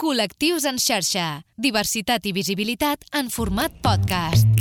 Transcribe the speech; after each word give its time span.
Col·lectius 0.00 0.64
en 0.64 0.78
xarxa. 0.80 1.26
Diversitat 1.60 2.24
i 2.24 2.32
visibilitat 2.32 3.04
en 3.20 3.28
format 3.28 3.76
podcast. 3.84 4.59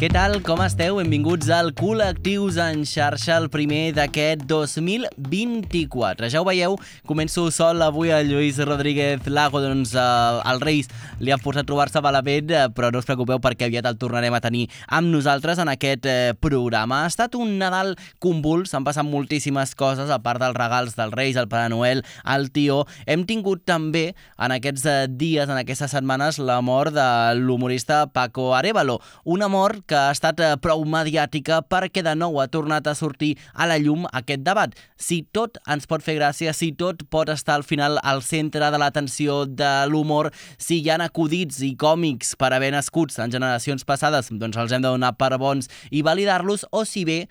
Què 0.00 0.08
tal? 0.08 0.38
Com 0.40 0.62
esteu? 0.64 0.96
Benvinguts 0.96 1.50
al 1.52 1.74
Col·lectius 1.76 2.56
en 2.64 2.86
xarxa, 2.88 3.34
el 3.36 3.50
primer 3.52 3.90
d'aquest 3.92 4.46
2024. 4.48 6.30
Ja 6.32 6.40
ho 6.40 6.46
veieu, 6.48 6.78
començo 7.04 7.42
sol 7.52 7.84
avui 7.84 8.08
a 8.08 8.22
Lluís 8.24 8.56
Rodríguez 8.64 9.28
Lago, 9.28 9.60
doncs 9.60 9.92
eh, 9.92 10.04
el 10.48 10.62
Reis 10.64 10.88
li 11.20 11.34
ha 11.34 11.36
forçat 11.36 11.68
trobar-se 11.68 12.00
malament, 12.00 12.48
eh, 12.48 12.62
però 12.72 12.88
no 12.88 13.02
us 13.02 13.08
preocupeu 13.10 13.42
perquè 13.44 13.68
aviat 13.68 13.90
el 13.90 13.98
tornarem 14.00 14.32
a 14.32 14.40
tenir 14.40 14.70
amb 14.88 15.12
nosaltres 15.12 15.60
en 15.60 15.68
aquest 15.68 16.08
eh, 16.08 16.32
programa. 16.40 17.02
Ha 17.02 17.12
estat 17.12 17.36
un 17.36 17.58
Nadal 17.60 17.92
convuls, 18.24 18.72
han 18.72 18.88
passat 18.88 19.04
moltíssimes 19.04 19.76
coses, 19.76 20.08
a 20.08 20.20
part 20.24 20.40
dels 20.40 20.56
regals 20.56 20.96
dels 20.96 21.12
Reis, 21.12 21.36
el 21.36 21.50
Pare 21.52 21.68
Noel, 21.68 22.00
el 22.24 22.48
Tió. 22.56 22.86
Hem 23.04 23.26
tingut 23.28 23.68
també 23.68 24.14
en 24.40 24.56
aquests 24.56 24.88
eh, 24.88 24.96
dies, 25.12 25.44
en 25.44 25.60
aquestes 25.60 25.92
setmanes, 25.92 26.40
la 26.40 26.62
mort 26.64 26.96
de 26.96 27.06
l'humorista 27.36 28.06
Paco 28.16 28.54
Arevalo. 28.56 29.02
Una 29.28 29.52
mort 29.52 29.89
que 29.90 29.98
ha 29.98 30.14
estat 30.14 30.38
eh, 30.38 30.52
prou 30.62 30.84
mediàtica 30.86 31.60
perquè 31.66 32.04
de 32.06 32.14
nou 32.14 32.38
ha 32.38 32.46
tornat 32.52 32.86
a 32.86 32.94
sortir 32.94 33.32
a 33.52 33.66
la 33.66 33.80
llum 33.82 34.06
aquest 34.14 34.44
debat. 34.46 34.76
Si 34.94 35.22
tot 35.34 35.58
ens 35.70 35.90
pot 35.90 36.04
fer 36.06 36.16
gràcia, 36.20 36.54
si 36.54 36.70
tot 36.78 37.02
pot 37.10 37.32
estar 37.32 37.58
al 37.58 37.66
final 37.66 37.98
al 38.06 38.22
centre 38.26 38.70
de 38.70 38.80
l'atenció 38.80 39.42
de 39.46 39.72
l'humor, 39.90 40.30
si 40.58 40.80
hi 40.80 40.90
ha 40.90 41.00
acudits 41.02 41.60
i 41.66 41.74
còmics 41.80 42.36
per 42.38 42.52
haver 42.54 42.70
nascuts 42.76 43.18
en 43.18 43.32
generacions 43.34 43.86
passades, 43.88 44.30
doncs 44.30 44.58
els 44.60 44.72
hem 44.72 44.84
de 44.84 44.92
donar 44.92 45.16
per 45.18 45.34
bons 45.40 45.70
i 45.90 46.04
validar-los, 46.06 46.68
o 46.70 46.84
si 46.86 47.06
bé 47.08 47.24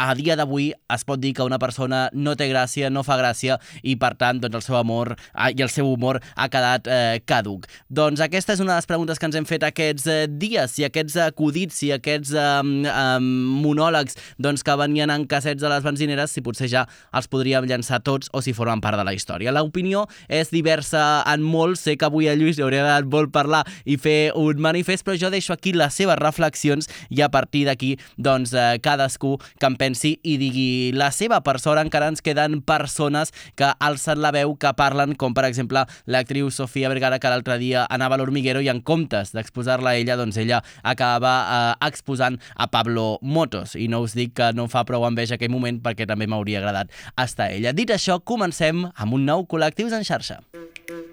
a 0.00 0.14
dia 0.16 0.36
d'avui 0.38 0.70
es 0.72 1.04
pot 1.04 1.20
dir 1.20 1.34
que 1.36 1.44
una 1.44 1.58
persona 1.60 2.08
no 2.12 2.34
té 2.38 2.48
gràcia, 2.50 2.88
no 2.90 3.02
fa 3.04 3.18
gràcia 3.20 3.58
i 3.82 3.96
per 4.00 4.14
tant 4.20 4.40
doncs, 4.40 4.56
el 4.56 4.64
seu 4.64 4.78
amor 4.78 5.12
ah, 5.34 5.50
i 5.50 5.60
el 5.60 5.70
seu 5.72 5.88
humor 5.90 6.20
ha 6.34 6.48
quedat 6.52 6.88
eh, 6.88 7.20
caduc. 7.28 7.66
Doncs 7.92 8.22
aquesta 8.24 8.54
és 8.56 8.62
una 8.64 8.74
de 8.74 8.80
les 8.80 8.88
preguntes 8.88 9.20
que 9.20 9.28
ens 9.28 9.36
hem 9.36 9.48
fet 9.48 9.66
aquests 9.66 10.06
eh, 10.08 10.24
dies, 10.30 10.72
si 10.76 10.86
aquests 10.86 11.18
acudits, 11.26 11.76
si 11.82 11.90
aquests 11.94 12.32
eh, 12.32 12.48
eh, 12.88 13.20
monòlegs 13.20 14.16
doncs, 14.40 14.64
que 14.64 14.76
venien 14.80 15.12
en 15.12 15.26
cassets 15.28 15.60
de 15.60 15.72
les 15.72 15.84
benzineres, 15.84 16.32
si 16.32 16.44
potser 16.44 16.70
ja 16.72 16.86
els 17.16 17.28
podríem 17.30 17.68
llançar 17.68 18.00
tots 18.06 18.32
o 18.32 18.42
si 18.44 18.54
formen 18.56 18.80
part 18.80 18.98
de 19.00 19.06
la 19.06 19.14
història. 19.16 19.52
L'opinió 19.52 20.06
és 20.28 20.52
diversa 20.54 21.22
en 21.28 21.44
molt, 21.44 21.80
sé 21.80 21.96
que 22.00 22.08
avui 22.08 22.30
a 22.30 22.36
Lluís 22.38 22.58
li 22.58 22.64
hauria 22.64 22.84
agradat 22.84 23.10
molt 23.10 23.34
parlar 23.34 23.64
i 23.84 23.98
fer 24.00 24.32
un 24.38 24.60
manifest, 24.62 25.04
però 25.04 25.18
jo 25.20 25.32
deixo 25.32 25.54
aquí 25.54 25.74
les 25.76 25.94
seves 25.96 26.18
reflexions 26.20 26.88
i 27.10 27.22
a 27.24 27.30
partir 27.32 27.66
d'aquí 27.68 27.96
doncs, 28.16 28.54
eh, 28.54 28.78
cadascú 28.82 29.36
que 29.58 29.68
pensi 29.90 30.18
i 30.22 30.36
digui 30.38 30.92
la 30.94 31.10
seva. 31.10 31.40
Per 31.42 31.58
sort 31.60 31.80
encara 31.82 32.10
ens 32.10 32.22
queden 32.22 32.60
persones 32.62 33.32
que 33.58 33.70
alcen 33.80 34.20
la 34.22 34.30
veu, 34.30 34.54
que 34.56 34.72
parlen, 34.78 35.16
com 35.18 35.34
per 35.34 35.46
exemple 35.48 35.84
l'actriu 36.06 36.50
Sofia 36.50 36.88
Vergara, 36.88 37.18
que 37.18 37.30
l'altre 37.30 37.58
dia 37.58 37.86
anava 37.90 38.14
a 38.14 38.20
l'Hormiguero 38.20 38.62
i 38.62 38.70
en 38.70 38.80
comptes 38.82 39.34
d'exposar-la 39.34 39.94
a 39.94 39.98
ella, 39.98 40.16
doncs 40.16 40.38
ella 40.38 40.62
acabava 40.82 41.34
eh, 41.42 41.88
exposant 41.88 42.38
a 42.54 42.68
Pablo 42.70 43.18
Motos. 43.22 43.74
I 43.74 43.88
no 43.88 44.02
us 44.04 44.14
dic 44.14 44.36
que 44.38 44.52
no 44.54 44.68
fa 44.70 44.84
prou 44.86 45.06
enveja 45.08 45.36
aquell 45.36 45.52
moment 45.52 45.80
perquè 45.82 46.06
també 46.06 46.28
m'hauria 46.30 46.62
agradat 46.62 46.94
estar 47.18 47.50
ella. 47.50 47.74
Dit 47.74 47.90
això, 47.90 48.20
comencem 48.20 48.86
amb 48.94 49.18
un 49.18 49.26
nou 49.26 49.46
Col·lectius 49.50 49.96
en 49.96 50.06
xarxa. 50.06 50.40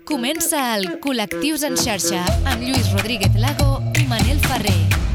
Comença 0.08 0.62
el 0.78 1.00
Col·lectius 1.04 1.66
en 1.68 1.78
xarxa 1.80 2.24
amb 2.46 2.64
Lluís 2.64 2.94
Rodríguez 2.94 3.36
Lago 3.42 3.82
i 3.98 4.08
Manel 4.08 4.42
Ferrer. 4.46 5.07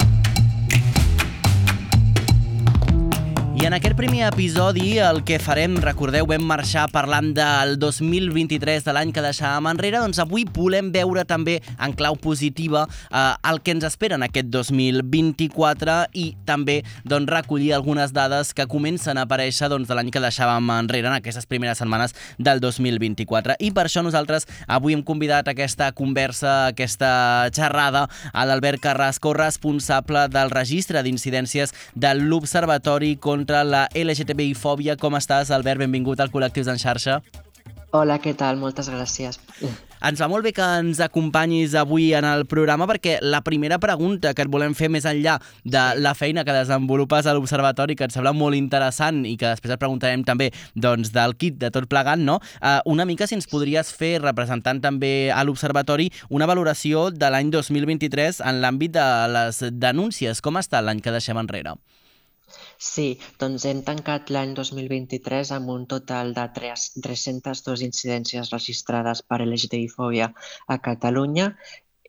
I 3.62 3.66
en 3.68 3.77
aquest 3.77 3.94
primer 3.94 4.24
episodi 4.27 4.96
el 4.98 5.20
que 5.22 5.36
farem, 5.38 5.77
recordeu, 5.78 6.27
vam 6.27 6.42
marxar 6.50 6.88
parlant 6.91 7.28
del 7.36 7.77
2023, 7.78 8.82
de 8.82 8.91
l'any 8.91 9.12
que 9.14 9.23
deixàvem 9.23 9.68
enrere, 9.70 10.00
doncs 10.02 10.18
avui 10.18 10.42
volem 10.50 10.89
veure 10.90 11.23
també 11.23 11.61
en 11.78 11.95
clau 11.95 12.17
positiva 12.18 12.80
eh, 12.89 13.20
el 13.52 13.61
que 13.62 13.70
ens 13.77 13.86
espera 13.86 14.18
en 14.18 14.24
aquest 14.27 14.48
2024 14.50 15.95
i 16.18 16.24
també 16.42 16.80
doncs, 17.06 17.30
recollir 17.30 17.70
algunes 17.77 18.11
dades 18.11 18.50
que 18.50 18.67
comencen 18.67 19.20
a 19.20 19.28
aparèixer 19.28 19.70
doncs, 19.70 19.86
de 19.86 19.94
l'any 19.94 20.11
que 20.11 20.24
deixàvem 20.24 20.74
enrere 20.80 21.12
en 21.12 21.20
aquestes 21.20 21.46
primeres 21.46 21.79
setmanes 21.79 22.17
del 22.42 22.58
2024. 22.67 23.61
I 23.62 23.70
per 23.70 23.86
això 23.86 24.02
nosaltres 24.02 24.48
avui 24.67 24.98
hem 24.98 25.06
convidat 25.06 25.46
a 25.46 25.55
aquesta 25.55 25.92
conversa, 25.94 26.73
aquesta 26.74 27.46
xerrada 27.55 28.08
a 28.33 28.42
l'Albert 28.42 28.83
Carrasco, 28.83 29.39
responsable 29.39 30.27
del 30.34 30.50
registre 30.50 31.06
d'incidències 31.06 31.70
de 31.94 32.14
l'Observatori 32.18 33.14
contra 33.23 33.52
contra 33.52 33.64
la 33.68 33.89
LGTBI-fòbia. 33.92 34.96
Com 34.96 35.18
estàs, 35.18 35.51
Albert? 35.52 35.83
Benvingut 35.83 36.20
al 36.20 36.30
Col·lectius 36.33 36.70
en 36.73 36.79
xarxa. 36.80 37.20
Hola, 37.92 38.17
què 38.17 38.33
tal? 38.33 38.57
Moltes 38.57 38.89
gràcies. 38.89 39.36
Ens 40.02 40.23
va 40.23 40.29
molt 40.33 40.46
bé 40.46 40.55
que 40.57 40.64
ens 40.80 41.02
acompanyis 41.05 41.74
avui 41.77 42.08
en 42.17 42.24
el 42.24 42.46
programa 42.48 42.89
perquè 42.89 43.18
la 43.20 43.42
primera 43.45 43.77
pregunta 43.79 44.33
que 44.33 44.46
et 44.46 44.51
volem 44.51 44.73
fer 44.74 44.89
més 44.89 45.05
enllà 45.05 45.36
de 45.68 45.83
la 46.01 46.14
feina 46.17 46.46
que 46.48 46.57
desenvolupes 46.57 47.29
a 47.29 47.36
l'Observatori, 47.36 47.95
que 47.95 48.08
et 48.08 48.17
sembla 48.17 48.33
molt 48.33 48.57
interessant 48.57 49.20
i 49.29 49.36
que 49.36 49.52
després 49.52 49.77
et 49.77 49.85
preguntarem 49.85 50.24
també 50.24 50.48
doncs, 50.73 51.12
del 51.12 51.36
kit 51.36 51.61
de 51.61 51.68
tot 51.70 51.91
plegant, 51.92 52.24
no? 52.24 52.41
Uh, 52.62 52.80
una 52.89 53.05
mica 53.05 53.29
si 53.29 53.36
ens 53.36 53.51
podries 53.52 53.92
fer, 53.92 54.17
representant 54.24 54.80
també 54.80 55.29
a 55.29 55.45
l'Observatori, 55.45 56.08
una 56.30 56.48
valoració 56.48 57.11
de 57.12 57.29
l'any 57.29 57.52
2023 57.52 58.41
en 58.41 58.64
l'àmbit 58.64 58.96
de 58.96 59.08
les 59.36 59.67
denúncies. 59.77 60.41
Com 60.41 60.57
està 60.57 60.80
l'any 60.80 61.05
que 61.05 61.12
deixem 61.12 61.36
enrere? 61.36 61.77
Sí, 62.82 63.04
doncs 63.40 63.64
hem 63.70 63.80
tancat 63.88 64.30
l'any 64.36 64.52
2023 64.58 65.50
amb 65.56 65.70
un 65.74 65.82
total 65.92 66.32
de 66.38 66.46
3, 66.56 66.86
302 67.04 67.84
incidències 67.86 68.50
registrades 68.54 69.22
per 69.28 69.38
LGTBI-fòbia 69.44 70.28
a 70.74 70.78
Catalunya. 70.88 71.46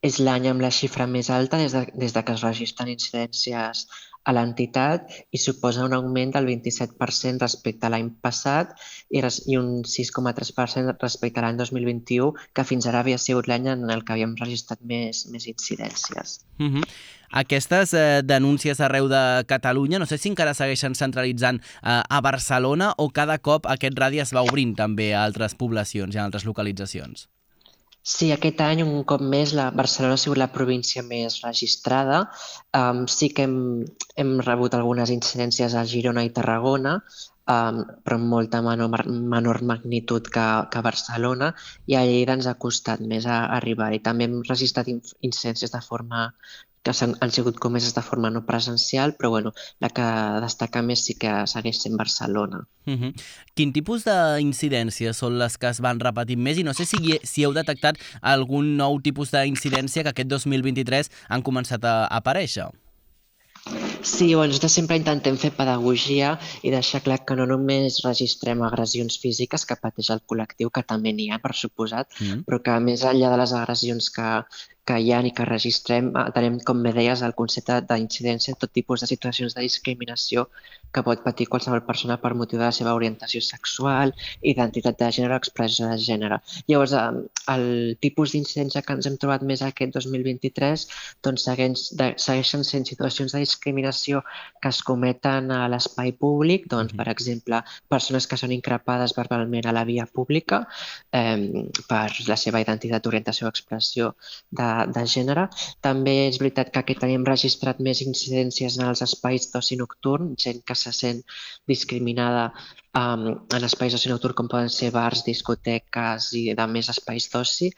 És 0.09 0.17
l'any 0.28 0.50
amb 0.51 0.66
la 0.66 0.72
xifra 0.78 1.06
més 1.11 1.29
alta 1.35 1.59
des 1.61 1.75
de, 1.78 1.84
des 2.06 2.16
de 2.16 2.23
que 2.28 2.34
es 2.38 2.45
registren 2.47 2.89
incidències 2.95 3.85
a 4.23 4.34
l'entitat 4.35 5.11
i 5.31 5.41
suposa 5.41 5.85
un 5.85 5.95
augment 5.97 6.34
del 6.35 6.47
27% 6.47 7.44
respecte 7.44 7.88
a 7.88 7.91
l'any 7.94 8.11
passat 8.23 8.75
i, 9.09 9.19
i 9.19 9.57
un 9.59 9.84
6,3% 9.84 10.95
respecte 11.01 11.41
a 11.41 11.47
l'any 11.47 11.59
2021, 11.59 12.31
que 12.53 12.67
fins 12.67 12.88
ara 12.88 13.03
havia 13.03 13.19
sigut 13.19 13.50
l'any 13.51 13.69
en 13.73 13.89
el 13.89 14.06
que 14.06 14.16
havíem 14.16 14.38
registrat 14.39 14.81
més, 14.81 15.25
més 15.34 15.50
incidències. 15.51 16.39
Mm 16.59 16.72
-hmm 16.75 17.22
aquestes 17.34 17.94
eh, 17.97 18.22
denúncies 18.23 18.79
arreu 18.79 19.07
de 19.09 19.44
Catalunya, 19.50 20.00
no 20.00 20.06
sé 20.06 20.19
si 20.22 20.29
encara 20.29 20.53
segueixen 20.53 20.94
centralitzant 20.94 21.59
eh, 21.59 22.01
a 22.05 22.22
Barcelona 22.22 22.94
o 22.97 23.09
cada 23.09 23.40
cop 23.41 23.66
aquest 23.66 23.97
radi 23.97 24.22
es 24.22 24.34
va 24.38 24.45
obrint 24.45 24.75
també 24.78 25.13
a 25.13 25.25
altres 25.25 25.57
poblacions 25.57 26.13
i 26.13 26.22
a 26.22 26.28
altres 26.28 26.45
localitzacions. 26.45 27.28
Sí, 28.12 28.28
aquest 28.36 28.59
any, 28.64 28.81
un 28.84 29.03
cop 29.09 29.22
més, 29.34 29.53
la 29.58 29.69
Barcelona 29.80 30.16
ha 30.18 30.22
sigut 30.22 30.40
la 30.40 30.50
província 30.56 31.03
més 31.09 31.38
registrada. 31.44 32.18
Um, 32.80 33.06
sí 33.14 33.30
que 33.36 33.46
hem, 33.47 33.53
hem 34.19 34.34
rebut 34.47 34.75
algunes 34.75 35.14
incidències 35.14 35.75
a 35.80 35.86
Girona 35.91 36.25
i 36.28 36.34
Tarragona, 36.40 36.97
um, 37.53 37.80
però 38.03 38.18
amb 38.19 38.28
molta 38.34 38.59
menor, 38.66 39.08
menor 39.36 39.62
magnitud 39.72 40.28
que, 40.36 40.47
que 40.74 40.84
Barcelona, 40.90 41.53
i 41.88 41.96
a 41.96 42.03
Lleida 42.09 42.36
ens 42.36 42.52
ha 42.52 42.58
costat 42.66 43.00
més 43.14 43.24
a, 43.24 43.40
a 43.46 43.62
arribar-hi. 43.62 44.03
També 44.03 44.28
hem 44.28 44.41
registrat 44.52 44.91
incidències 44.91 45.72
de 45.72 45.84
forma 45.88 46.28
que 46.84 46.92
han, 46.92 47.16
han 47.22 47.32
sigut 47.32 47.60
comeses 47.64 47.96
de 47.96 48.04
forma 48.04 48.30
no 48.30 48.44
presencial, 48.46 49.16
però 49.16 49.30
bueno, 49.32 49.54
la 49.80 49.90
que 49.90 50.06
destaca 50.44 50.84
més 50.84 51.06
sí 51.08 51.16
que 51.20 51.32
segueix 51.48 51.80
sent 51.82 51.98
Barcelona. 51.98 52.66
Uh 52.86 52.94
-huh. 52.94 53.14
Quin 53.56 53.72
tipus 53.74 54.04
d'incidències 54.04 55.18
són 55.18 55.40
les 55.40 55.58
que 55.58 55.70
es 55.70 55.80
van 55.80 56.00
repetint 56.00 56.42
més? 56.42 56.58
I 56.58 56.64
no 56.64 56.74
sé 56.74 56.86
si, 56.86 57.20
si 57.24 57.44
heu 57.44 57.54
detectat 57.54 57.96
algun 58.22 58.76
nou 58.78 59.00
tipus 59.02 59.32
d'incidència 59.32 60.04
que 60.04 60.10
aquest 60.10 60.30
2023 60.30 61.10
han 61.30 61.42
començat 61.42 61.84
a, 61.86 62.06
a 62.08 62.24
aparèixer. 62.24 62.70
Sí, 64.02 64.36
bueno, 64.36 64.52
nosaltres 64.52 64.74
sempre 64.76 64.98
intentem 65.00 65.38
fer 65.40 65.53
pedagogia 65.56 66.34
i 66.68 66.72
deixar 66.74 67.00
clar 67.06 67.22
que 67.24 67.38
no 67.40 67.46
només 67.47 68.02
registrem 68.03 68.64
agressions 68.68 69.16
físiques 69.22 69.64
que 69.70 69.78
pateix 69.79 70.09
el 70.16 70.20
col·lectiu, 70.32 70.72
que 70.76 70.84
també 70.90 71.14
n'hi 71.16 71.29
ha, 71.32 71.40
per 71.40 71.53
suposat, 71.56 72.09
mm 72.20 72.26
-hmm. 72.26 72.44
però 72.47 72.59
que 72.66 72.79
més 72.88 73.06
enllà 73.12 73.29
de 73.32 73.38
les 73.41 73.53
agressions 73.59 74.09
que, 74.16 74.29
que 74.85 74.97
hi 75.00 75.12
ha 75.16 75.22
i 75.24 75.32
que 75.32 75.46
registrem, 75.47 76.12
tenim, 76.35 76.59
com 76.68 76.82
bé 76.84 76.91
deies, 76.96 77.22
el 77.24 77.35
concepte 77.40 77.80
d'incidència 77.88 78.52
en 78.53 78.59
tot 78.59 78.72
tipus 78.76 79.03
de 79.03 79.08
situacions 79.08 79.56
de 79.56 79.64
discriminació 79.64 80.47
que 80.94 81.03
pot 81.08 81.24
patir 81.26 81.47
qualsevol 81.50 81.82
persona 81.88 82.20
per 82.22 82.34
motiu 82.38 82.59
de 82.59 82.66
la 82.66 82.76
seva 82.76 82.94
orientació 82.97 83.41
sexual, 83.41 84.12
identitat 84.53 85.00
de 85.00 85.09
gènere 85.18 85.38
o 85.38 85.40
expressió 85.41 85.88
de 85.90 85.97
gènere. 85.97 86.40
Llavors, 86.68 86.94
el 87.53 87.66
tipus 88.03 88.35
d'incidència 88.35 88.84
que 88.84 88.97
ens 88.97 89.08
hem 89.09 89.16
trobat 89.22 89.46
més 89.47 89.64
aquest 89.66 89.96
2023 89.96 90.86
doncs 91.26 91.47
segueix, 91.47 91.86
de, 92.00 92.12
segueixen 92.26 92.68
sent 92.68 92.86
situacions 92.90 93.34
de 93.34 93.41
discriminació 93.46 94.22
que 94.62 94.70
es 94.70 94.84
cometen 94.86 95.50
a 95.56 95.64
l'espai 95.72 96.14
públic, 96.20 96.68
doncs, 96.72 96.94
per 97.00 97.08
exemple, 97.14 97.64
persones 97.90 98.28
que 98.28 98.38
són 98.40 98.53
increpades 98.56 99.16
verbalment 99.18 99.72
a 99.72 99.76
la 99.76 99.86
via 99.88 100.06
pública 100.06 100.66
eh, 101.16 101.66
per 101.88 102.06
la 102.28 102.38
seva 102.38 102.62
identitat, 102.62 103.08
orientació 103.09 103.47
o 103.47 103.53
expressió 103.53 104.14
de 104.52 104.72
de 104.96 105.03
gènere. 105.16 105.47
També 105.85 106.16
és 106.28 106.40
veritat 106.41 106.72
que 106.73 106.84
aquí 106.84 106.96
tenim 106.99 107.25
registrat 107.28 107.81
més 107.87 108.03
incidències 108.05 108.78
en 108.79 108.87
els 108.90 109.03
espais 109.05 109.49
d'oci 109.53 109.79
nocturn, 109.81 110.34
gent 110.46 110.64
que 110.67 110.75
se 110.75 110.93
sent 110.96 111.22
discriminada 111.70 112.49
um, 112.97 113.28
en 113.58 113.70
espais 113.70 113.93
d'oci 113.93 114.11
nocturn 114.11 114.37
com 114.37 114.52
poden 114.52 114.72
ser 114.73 114.93
bars, 114.96 115.25
discoteques 115.28 116.31
i 116.40 116.46
de 116.58 116.67
més 116.75 116.90
espais 116.93 117.29
d'oci, 117.34 117.72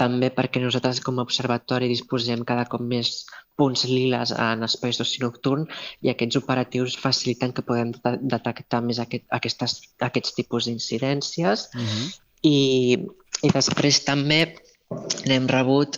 també 0.00 0.30
perquè 0.34 0.60
nosaltres 0.62 1.00
com 1.04 1.18
a 1.18 1.24
observatori 1.26 1.88
disposem 1.90 2.42
cada 2.46 2.66
cop 2.70 2.82
més 2.82 3.12
punts 3.58 3.84
liles 3.86 4.32
en 4.34 4.66
espais 4.66 4.98
d'oci 4.98 5.22
nocturn 5.22 5.68
i 6.02 6.10
aquests 6.10 6.40
operatius 6.40 6.96
faciliten 6.98 7.54
que 7.54 7.62
podem 7.66 7.92
detectar 8.34 8.82
més 8.82 8.98
aquest, 9.02 9.26
aquestes, 9.38 9.76
aquests 10.02 10.34
tipus 10.40 10.66
d'incidències 10.66 11.68
uh 11.70 11.80
-huh. 11.80 12.12
I, 12.44 12.98
i 13.42 13.48
després 13.48 14.04
també 14.04 14.40
n'hem 15.24 15.46
rebut 15.48 15.96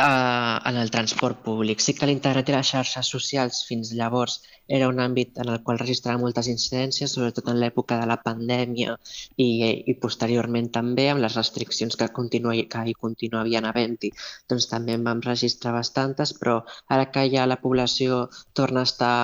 eh, 0.00 0.70
en 0.70 0.78
el 0.82 0.90
transport 0.94 1.42
públic. 1.46 1.82
Sí 1.84 1.94
que 1.98 2.08
l'internet 2.10 2.50
i 2.50 2.56
les 2.56 2.72
xarxes 2.74 3.12
socials 3.16 3.62
fins 3.68 3.92
llavors 4.00 4.40
era 4.76 4.88
un 4.88 5.00
àmbit 5.02 5.40
en 5.42 5.48
el 5.52 5.60
qual 5.66 5.80
registrava 5.80 6.20
moltes 6.22 6.48
incidències, 6.52 7.12
sobretot 7.16 7.48
en 7.50 7.58
l'època 7.60 7.98
de 8.00 8.06
la 8.10 8.16
pandèmia 8.22 8.94
i, 9.36 9.48
i 9.90 9.94
posteriorment 10.04 10.70
també 10.76 11.08
amb 11.10 11.24
les 11.24 11.36
restriccions 11.38 11.98
que, 11.98 12.08
continua, 12.18 12.54
que 12.74 12.84
hi 12.86 12.94
continuavien 13.06 13.66
havent-hi. 13.66 14.12
Doncs 14.52 14.68
també 14.70 14.94
en 14.96 15.06
vam 15.08 15.22
registrar 15.26 15.74
bastantes, 15.76 16.34
però 16.38 16.60
ara 16.96 17.08
que 17.14 17.26
ja 17.34 17.48
la 17.50 17.58
població 17.64 18.20
torna 18.60 18.84
a 18.84 18.90
estar 18.90 19.14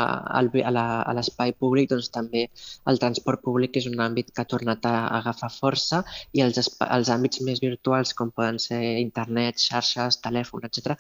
al, 0.41 0.51
a 0.65 1.15
l'espai 1.19 1.55
públic, 1.55 1.91
doncs 1.95 2.11
també 2.19 2.49
el 2.91 3.01
transport 3.05 3.45
públic 3.47 3.79
és 3.79 3.87
un 3.93 4.03
àmbit 4.09 4.35
que 4.35 4.43
ha 4.43 4.51
tornat 4.57 4.91
a 4.91 4.97
agafar 5.21 5.53
força 5.55 6.03
i 6.33 6.43
els, 6.43 6.59
els 6.91 7.15
àmbits 7.17 7.45
més 7.47 7.63
virtuals, 7.63 8.15
com 8.19 8.35
poden 8.35 8.59
ser 8.69 8.83
internet, 9.07 9.63
xarxes, 9.63 10.21
telèfon, 10.27 10.67
etc, 10.67 10.99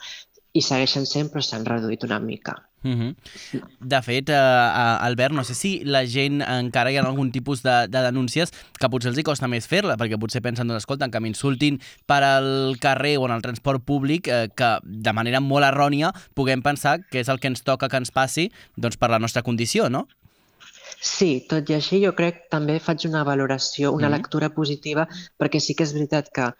i 0.56 0.62
segueixen 0.64 1.04
sent, 1.08 1.28
però 1.32 1.44
s'han 1.44 1.66
reduït 1.68 2.04
una 2.06 2.18
mica. 2.22 2.56
Uh 2.86 2.90
-huh. 2.94 3.14
De 3.80 4.00
fet, 4.02 4.28
uh, 4.28 5.04
Albert, 5.04 5.34
no 5.34 5.42
sé 5.44 5.54
si 5.54 5.84
la 5.84 6.06
gent 6.06 6.40
encara 6.40 6.90
hi 6.90 6.96
ha 6.96 7.02
algun 7.02 7.32
tipus 7.32 7.62
de, 7.62 7.88
de 7.88 8.00
denúncies 8.02 8.52
que 8.78 8.88
potser 8.88 9.10
els 9.10 9.18
hi 9.18 9.22
costa 9.22 9.48
més 9.48 9.66
fer-la, 9.66 9.96
perquè 9.96 10.18
potser 10.18 10.40
pensen, 10.40 10.68
doncs, 10.68 10.82
escolta, 10.84 11.08
que 11.10 11.20
m'insultin 11.20 11.80
per 12.06 12.22
al 12.22 12.76
carrer 12.80 13.16
o 13.18 13.26
en 13.26 13.32
el 13.32 13.42
transport 13.42 13.82
públic, 13.84 14.28
eh, 14.28 14.48
que 14.54 14.78
de 14.84 15.12
manera 15.12 15.40
molt 15.40 15.64
errònia 15.64 16.12
puguem 16.34 16.62
pensar 16.62 17.00
que 17.10 17.20
és 17.20 17.28
el 17.28 17.40
que 17.40 17.48
ens 17.48 17.62
toca 17.62 17.88
que 17.88 17.96
ens 17.96 18.10
passi 18.10 18.52
doncs, 18.76 18.96
per 18.96 19.10
la 19.10 19.18
nostra 19.18 19.42
condició, 19.42 19.88
no? 19.88 20.06
Sí, 21.00 21.44
tot 21.48 21.68
i 21.68 21.74
així 21.74 22.00
jo 22.04 22.14
crec 22.14 22.48
també 22.50 22.78
faig 22.78 23.04
una 23.06 23.24
valoració, 23.24 23.92
una 23.92 24.08
mm 24.08 24.12
-hmm. 24.12 24.16
lectura 24.16 24.48
positiva, 24.50 25.08
perquè 25.38 25.60
sí 25.60 25.74
que 25.74 25.84
és 25.84 25.92
veritat 25.92 26.30
que 26.32 26.54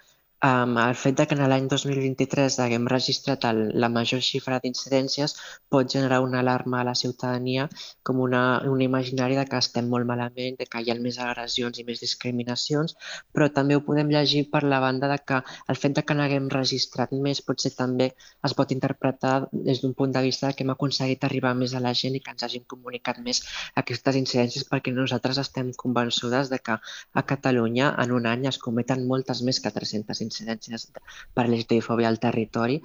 Um, 0.44 0.76
el 0.76 0.94
fet 1.00 1.16
de 1.16 1.24
que 1.24 1.32
en 1.34 1.40
l'any 1.48 1.64
2023 1.72 2.58
haguem 2.60 2.84
registrat 2.92 3.44
el, 3.48 3.60
la 3.82 3.88
major 3.88 4.20
xifra 4.20 4.58
d'incidències 4.60 5.32
pot 5.72 5.88
generar 5.88 6.18
una 6.20 6.42
alarma 6.44 6.82
a 6.82 6.84
la 6.84 6.92
ciutadania 6.94 7.64
com 8.04 8.20
una, 8.20 8.60
un 8.68 8.82
imaginari 8.84 9.38
de 9.38 9.46
que 9.48 9.56
estem 9.56 9.88
molt 9.88 10.04
malament, 10.04 10.58
de 10.58 10.66
que 10.68 10.82
hi 10.84 10.90
ha 10.92 10.96
més 11.06 11.16
agressions 11.24 11.80
i 11.80 11.86
més 11.88 12.02
discriminacions, 12.04 12.92
però 13.32 13.48
també 13.48 13.78
ho 13.78 13.84
podem 13.86 14.12
llegir 14.12 14.42
per 14.52 14.62
la 14.64 14.82
banda 14.84 15.08
de 15.08 15.16
que 15.24 15.40
el 15.72 15.80
fet 15.80 15.96
de 15.96 16.04
que 16.04 16.18
n'haguem 16.20 16.50
registrat 16.52 17.16
més 17.28 17.40
potser 17.40 17.72
també 17.78 18.10
es 18.44 18.56
pot 18.60 18.76
interpretar 18.76 19.48
des 19.70 19.80
d'un 19.80 19.96
punt 19.96 20.12
de 20.12 20.24
vista 20.28 20.52
que 20.52 20.68
hem 20.68 20.74
aconseguit 20.76 21.24
arribar 21.24 21.54
més 21.62 21.72
a 21.72 21.80
la 21.80 21.94
gent 22.02 22.20
i 22.20 22.20
que 22.20 22.36
ens 22.36 22.44
hagin 22.44 22.68
comunicat 22.74 23.22
més 23.24 23.40
aquestes 23.84 24.20
incidències 24.20 24.68
perquè 24.68 24.92
nosaltres 24.92 25.40
estem 25.46 25.72
convençudes 25.72 26.52
de 26.52 26.60
que 26.60 26.76
a 26.76 27.26
Catalunya 27.34 27.94
en 28.04 28.12
un 28.20 28.28
any 28.36 28.46
es 28.52 28.60
cometen 28.68 29.08
moltes 29.08 29.40
més 29.40 29.64
que 29.64 29.72
300 29.80 30.25
incidències 30.26 30.88
per 31.34 31.46
LGTBI 31.46 32.06
al 32.08 32.20
territori 32.22 32.80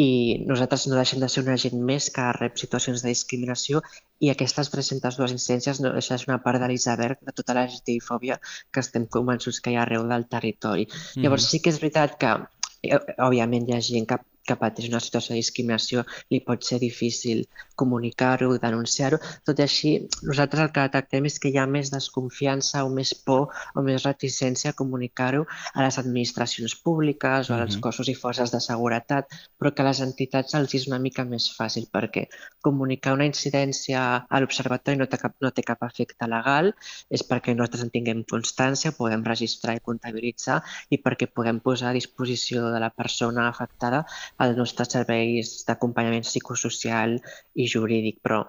i 0.00 0.10
nosaltres 0.48 0.86
no 0.90 0.98
deixem 0.98 1.22
de 1.22 1.28
ser 1.32 1.44
una 1.44 1.58
gent 1.64 1.80
més 1.90 2.10
que 2.14 2.28
rep 2.36 2.58
situacions 2.60 3.04
de 3.04 3.12
discriminació 3.14 3.82
i 4.20 4.30
aquestes 4.32 4.70
302 4.74 5.34
incidències 5.36 5.80
no 5.84 5.94
és 5.98 6.26
una 6.28 6.40
part 6.44 6.60
de 6.60 6.68
l'iceberg 6.70 7.20
de 7.26 7.36
tota 7.36 7.56
la 7.56 7.66
LGTBI 7.68 8.38
que 8.70 8.84
estem 8.84 9.06
convençuts 9.18 9.60
que 9.60 9.72
hi 9.72 9.78
ha 9.78 9.84
arreu 9.86 10.06
del 10.08 10.26
territori. 10.34 10.88
Mm. 10.90 11.24
Llavors 11.24 11.48
sí 11.52 11.62
que 11.62 11.72
és 11.72 11.80
veritat 11.82 12.18
que 12.20 12.34
eh, 12.82 13.00
òbviament 13.16 13.68
hi 13.68 13.76
ha 13.76 13.84
gent 13.86 14.08
que 14.10 14.20
que 14.50 14.58
pateix 14.58 14.90
una 14.90 15.02
situació 15.04 15.36
de 15.36 15.40
discriminació 15.40 16.04
li 16.34 16.42
pot 16.46 16.66
ser 16.66 16.80
difícil 16.82 17.44
comunicar-ho, 17.80 18.50
denunciar-ho. 18.60 19.20
Tot 19.46 19.60
i 19.60 19.64
així, 19.64 19.92
nosaltres 20.26 20.66
el 20.66 20.72
que 20.74 20.84
detectem 20.86 21.28
és 21.30 21.38
que 21.40 21.52
hi 21.52 21.58
ha 21.60 21.66
més 21.70 21.92
desconfiança 21.94 22.84
o 22.84 22.90
més 22.92 23.14
por 23.26 23.54
o 23.74 23.84
més 23.86 24.04
reticència 24.04 24.72
a 24.72 24.78
comunicar-ho 24.80 25.46
a 25.72 25.86
les 25.86 25.98
administracions 26.02 26.76
públiques 26.84 27.50
o 27.50 27.56
als 27.56 27.78
cossos 27.84 28.10
i 28.12 28.16
forces 28.18 28.52
de 28.52 28.60
seguretat, 28.64 29.30
però 29.58 29.72
que 29.72 29.84
a 29.84 29.88
les 29.88 30.02
entitats 30.04 30.56
els 30.58 30.76
és 30.76 30.86
una 30.90 31.00
mica 31.02 31.24
més 31.24 31.48
fàcil 31.56 31.86
perquè 31.92 32.26
comunicar 32.66 33.14
una 33.16 33.28
incidència 33.28 34.02
a 34.28 34.40
l'observatori 34.42 34.98
no, 35.00 35.08
té 35.10 35.20
cap, 35.20 35.36
no 35.40 35.52
té 35.54 35.64
cap 35.66 35.82
efecte 35.86 36.28
legal, 36.28 36.72
és 37.08 37.24
perquè 37.26 37.54
nosaltres 37.54 37.86
en 37.86 37.92
tinguem 37.94 38.24
constància, 38.30 38.92
podem 38.96 39.24
registrar 39.26 39.76
i 39.78 39.84
comptabilitzar 39.84 40.60
i 40.90 41.00
perquè 41.00 41.30
puguem 41.30 41.60
posar 41.64 41.90
a 41.90 41.96
disposició 41.96 42.68
de 42.74 42.80
la 42.82 42.90
persona 42.92 43.48
afectada 43.48 44.04
als 44.40 44.56
nostres 44.58 44.92
serveis 44.96 45.52
d'acompanyament 45.68 46.24
psicosocial 46.26 47.16
i 47.54 47.66
jurídic, 47.68 48.20
però 48.24 48.42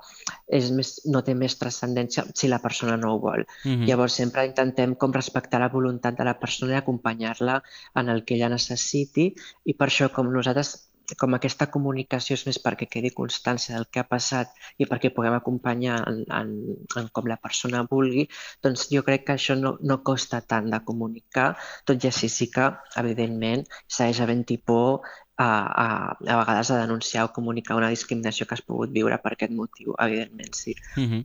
és 0.48 0.70
més, 0.76 0.94
no 1.12 1.24
té 1.26 1.36
més 1.38 1.58
transcendència 1.60 2.26
si 2.34 2.52
la 2.52 2.62
persona 2.64 2.98
no 2.98 3.16
ho 3.16 3.20
vol. 3.20 3.46
Mm 3.66 3.72
-hmm. 3.72 3.88
Llavors 3.88 4.16
sempre 4.22 4.46
intentem 4.46 4.96
com 4.96 5.14
respectar 5.14 5.60
la 5.60 5.74
voluntat 5.78 6.18
de 6.18 6.24
la 6.24 6.40
persona 6.40 6.74
i 6.74 6.82
acompanyar-la 6.82 7.62
en 7.96 8.10
el 8.10 8.24
que 8.26 8.36
ella 8.36 8.50
necessiti 8.50 9.34
i 9.66 9.74
per 9.74 9.88
això 9.88 10.12
com 10.12 10.32
nosaltres 10.32 10.92
com 11.20 11.36
aquesta 11.36 11.68
comunicació 11.72 12.36
és 12.38 12.44
més 12.48 12.60
perquè 12.64 12.88
quedi 12.92 13.12
constància 13.16 13.76
del 13.76 13.88
que 13.92 14.02
ha 14.02 14.08
passat 14.08 14.52
i 14.82 14.88
perquè 14.90 15.12
puguem 15.16 15.36
acompanyar 15.38 15.98
en, 16.08 16.22
en, 16.40 16.54
en 16.98 17.10
com 17.16 17.28
la 17.30 17.40
persona 17.42 17.84
vulgui, 17.90 18.28
doncs 18.64 18.88
jo 18.94 19.04
crec 19.08 19.26
que 19.28 19.36
això 19.36 19.58
no, 19.60 19.76
no 19.82 20.02
costa 20.08 20.42
tant 20.54 20.70
de 20.72 20.82
comunicar, 20.88 21.52
tot 21.86 22.04
i 22.04 22.12
així 22.12 22.30
sí 22.32 22.50
que, 22.54 22.70
evidentment, 23.02 23.66
segueix 23.88 24.22
havent-hi 24.24 24.60
por 24.72 25.08
a, 25.38 25.46
a, 25.46 26.34
a 26.34 26.38
vegades 26.38 26.72
a 26.72 26.78
denunciar 26.78 27.26
o 27.26 27.34
comunicar 27.34 27.76
una 27.76 27.90
discriminació 27.90 28.46
que 28.46 28.56
has 28.56 28.62
pogut 28.62 28.92
viure 28.94 29.18
per 29.24 29.34
aquest 29.34 29.54
motiu, 29.56 29.96
evidentment, 29.98 30.54
sí. 30.56 30.76
Uh 30.98 31.04
-huh. 31.04 31.22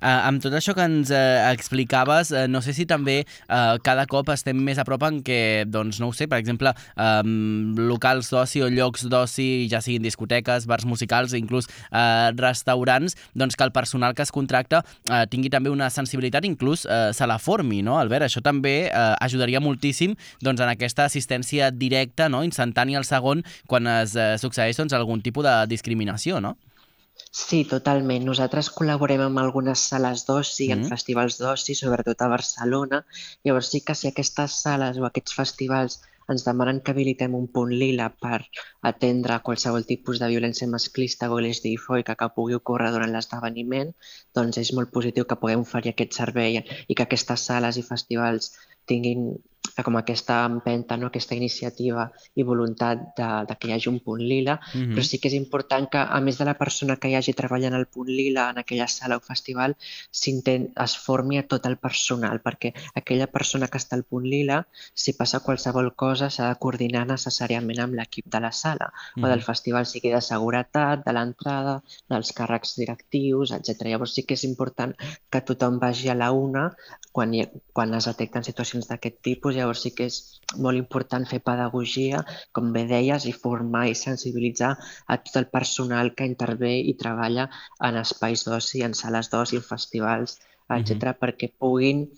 uh, 0.00 0.26
amb 0.28 0.42
tot 0.42 0.52
això 0.52 0.74
que 0.74 0.82
ens 0.82 1.10
uh, 1.10 1.52
explicaves, 1.52 2.32
uh, 2.32 2.46
no 2.48 2.60
sé 2.62 2.72
si 2.72 2.86
també 2.86 3.24
uh, 3.48 3.78
cada 3.82 4.06
cop 4.06 4.28
estem 4.30 4.56
més 4.56 4.78
a 4.78 4.84
prop 4.84 5.02
en 5.02 5.22
què, 5.22 5.64
doncs, 5.66 6.00
no 6.00 6.08
ho 6.08 6.12
sé, 6.12 6.26
per 6.26 6.38
exemple, 6.38 6.72
um, 6.96 7.74
locals 7.76 8.30
d'oci 8.30 8.62
o 8.62 8.68
llocs 8.68 9.06
d'oci, 9.06 9.68
ja 9.70 9.80
siguin 9.80 10.02
discoteques, 10.02 10.66
bars 10.66 10.84
musicals, 10.84 11.32
inclús 11.32 11.68
uh, 11.92 12.32
restaurants, 12.36 13.16
doncs 13.34 13.56
que 13.56 13.64
el 13.64 13.72
personal 13.72 14.14
que 14.14 14.22
es 14.22 14.32
contracta 14.32 14.84
uh, 15.10 15.24
tingui 15.26 15.50
també 15.50 15.70
una 15.70 15.90
sensibilitat, 15.90 16.44
inclús 16.44 16.84
uh, 16.86 17.12
se 17.12 17.26
la 17.26 17.38
formi, 17.38 17.82
no, 17.82 17.98
Albert? 17.98 18.24
Això 18.24 18.40
també 18.42 18.90
uh, 18.90 19.14
ajudaria 19.20 19.60
moltíssim 19.60 20.16
doncs, 20.40 20.60
en 20.60 20.68
aquesta 20.68 21.04
assistència 21.04 21.70
directa, 21.70 22.28
no, 22.28 22.42
instantània 22.42 22.98
al 22.98 23.04
segon, 23.04 23.41
quan 23.70 23.88
es 23.98 24.16
eh, 24.16 24.34
succeeix 24.42 24.78
doncs, 24.78 24.94
algun 24.98 25.24
tipus 25.24 25.48
de 25.48 25.56
discriminació, 25.70 26.40
no? 26.44 26.56
Sí, 27.32 27.58
totalment. 27.68 28.24
Nosaltres 28.28 28.68
col·laborem 28.76 29.22
amb 29.24 29.40
algunes 29.40 29.82
sales 29.90 30.24
d'oci, 30.28 30.68
mm. 30.68 30.72
en 30.76 30.92
festivals 30.92 31.38
d'oci, 31.40 31.76
sobretot 31.78 32.24
a 32.24 32.28
Barcelona. 32.32 33.02
Llavors 33.44 33.70
sí 33.72 33.80
que 33.86 33.96
si 33.96 34.08
aquestes 34.10 34.56
sales 34.64 34.98
o 35.00 35.06
aquests 35.08 35.36
festivals 35.38 36.00
ens 36.32 36.44
demanen 36.46 36.80
que 36.80 36.92
habilitem 36.94 37.34
un 37.38 37.46
punt 37.54 37.72
lila 37.82 38.08
per 38.24 38.40
atendre 38.90 39.38
qualsevol 39.46 39.86
tipus 39.88 40.20
de 40.22 40.28
violència 40.32 40.68
masclista 40.74 41.30
o 41.32 41.38
LGTBI 41.40 42.06
que 42.08 42.30
pugui 42.36 42.58
ocórrer 42.58 42.92
durant 42.94 43.14
l'esdeveniment, 43.14 43.94
doncs 44.38 44.60
és 44.62 44.72
molt 44.78 44.92
positiu 44.96 45.28
que 45.28 45.40
puguem 45.40 45.64
oferir 45.66 45.92
aquest 45.92 46.20
servei 46.20 46.60
i 46.62 46.94
que 46.94 47.06
aquestes 47.06 47.48
sales 47.50 47.80
i 47.80 47.88
festivals 47.88 48.52
tinguin 48.92 49.32
com 49.82 49.96
aquesta 49.96 50.42
empenta, 50.44 50.96
no? 50.96 51.08
aquesta 51.08 51.34
iniciativa 51.34 52.04
i 52.36 52.44
voluntat 52.44 53.04
de, 53.16 53.28
de 53.48 53.56
que 53.58 53.68
hi 53.68 53.74
hagi 53.76 53.88
un 53.90 54.00
punt 54.04 54.20
lila, 54.20 54.58
mm 54.60 54.80
-hmm. 54.80 54.94
però 54.94 55.02
sí 55.02 55.18
que 55.18 55.28
és 55.28 55.34
important 55.34 55.88
que, 55.88 55.98
a 55.98 56.20
més 56.20 56.38
de 56.38 56.44
la 56.44 56.54
persona 56.54 56.96
que 56.96 57.08
hi 57.08 57.14
hagi 57.14 57.32
treballant 57.32 57.74
al 57.74 57.86
punt 57.86 58.08
lila 58.08 58.50
en 58.50 58.58
aquella 58.58 58.88
sala 58.88 59.16
o 59.16 59.20
festival, 59.20 59.76
es 60.84 60.96
formi 61.06 61.38
a 61.38 61.46
tot 61.46 61.66
el 61.66 61.76
personal, 61.78 62.42
perquè 62.42 62.72
aquella 62.94 63.26
persona 63.26 63.68
que 63.68 63.78
està 63.78 63.96
al 63.96 64.04
punt 64.04 64.24
lila, 64.24 64.66
si 64.94 65.14
passa 65.14 65.40
qualsevol 65.40 65.94
cosa, 65.94 66.30
s'ha 66.30 66.48
de 66.48 66.58
coordinar 66.58 67.06
necessàriament 67.06 67.80
amb 67.80 67.94
l'equip 67.94 68.26
de 68.26 68.40
la 68.40 68.52
sala 68.52 68.92
mm 68.92 69.20
-hmm. 69.20 69.24
o 69.24 69.28
del 69.28 69.42
festival, 69.42 69.86
sigui 69.86 70.10
de 70.10 70.20
seguretat, 70.20 71.04
de 71.04 71.12
l'entrada, 71.12 71.82
dels 72.08 72.32
càrrecs 72.32 72.76
directius, 72.76 73.52
etc. 73.52 73.86
Llavors 73.86 74.14
sí 74.14 74.22
que 74.24 74.34
és 74.34 74.44
important 74.44 74.94
que 75.30 75.40
tothom 75.40 75.78
vagi 75.78 76.08
a 76.08 76.14
la 76.14 76.30
una 76.32 76.74
quan, 77.12 77.34
hi, 77.34 77.44
quan 77.76 77.92
es 77.94 78.08
detecten 78.08 78.44
situacions 78.46 78.88
d'aquest 78.88 79.20
tipus, 79.28 79.51
llavors 79.56 79.84
sí 79.84 79.92
que 79.96 80.08
és 80.10 80.18
molt 80.64 80.78
important 80.78 81.24
fer 81.28 81.40
pedagogia, 81.44 82.22
com 82.56 82.72
bé 82.72 82.84
deies, 82.90 83.26
i 83.28 83.32
formar 83.44 83.86
i 83.88 83.94
sensibilitzar 83.98 84.72
a 85.06 85.18
tot 85.24 85.38
el 85.40 85.48
personal 85.52 86.12
que 86.16 86.28
intervé 86.28 86.74
i 86.80 86.96
treballa 87.04 87.48
en 87.88 88.00
espais 88.02 88.44
d'oci, 88.48 88.82
en 88.88 88.94
sales 88.98 89.30
d'oci, 89.32 89.60
en 89.60 89.68
festivals, 89.68 90.38
etc, 90.68 90.90
mm 90.90 90.98
-hmm. 90.98 91.18
perquè 91.22 91.52
puguin 91.58 92.10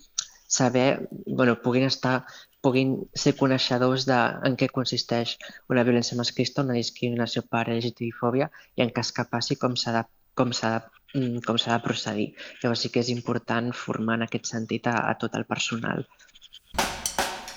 saber, 0.47 1.07
bueno, 1.25 1.61
puguin 1.61 1.83
estar 1.83 2.25
puguin 2.65 2.91
ser 3.13 3.35
coneixedors 3.37 4.07
de 4.09 4.19
en 4.47 4.55
què 4.59 4.71
consisteix 4.73 5.35
una 5.69 5.83
violència 5.87 6.17
masclista, 6.17 6.63
una 6.65 6.79
discriminació 6.79 7.43
per 7.53 7.67
LGTBI-fòbia 7.69 8.49
i 8.75 8.85
en 8.85 8.93
cas 8.95 9.11
que 9.15 9.27
passi 9.33 9.57
com 9.63 9.75
s'ha 9.81 9.93
de, 9.97 10.03
com 10.39 10.53
s'ha 10.59 10.71
de 10.75 10.79
mm, 11.19 11.43
com 11.45 11.59
s'ha 11.61 11.75
de 11.75 11.83
procedir. 11.85 12.27
Llavors 12.63 12.81
sí 12.85 12.89
que 12.89 13.03
és 13.05 13.11
important 13.13 13.69
formar 13.85 14.17
en 14.19 14.25
aquest 14.25 14.49
sentit 14.53 14.89
a, 14.93 14.95
a 15.11 15.13
tot 15.21 15.37
el 15.39 15.45
personal. 15.51 16.07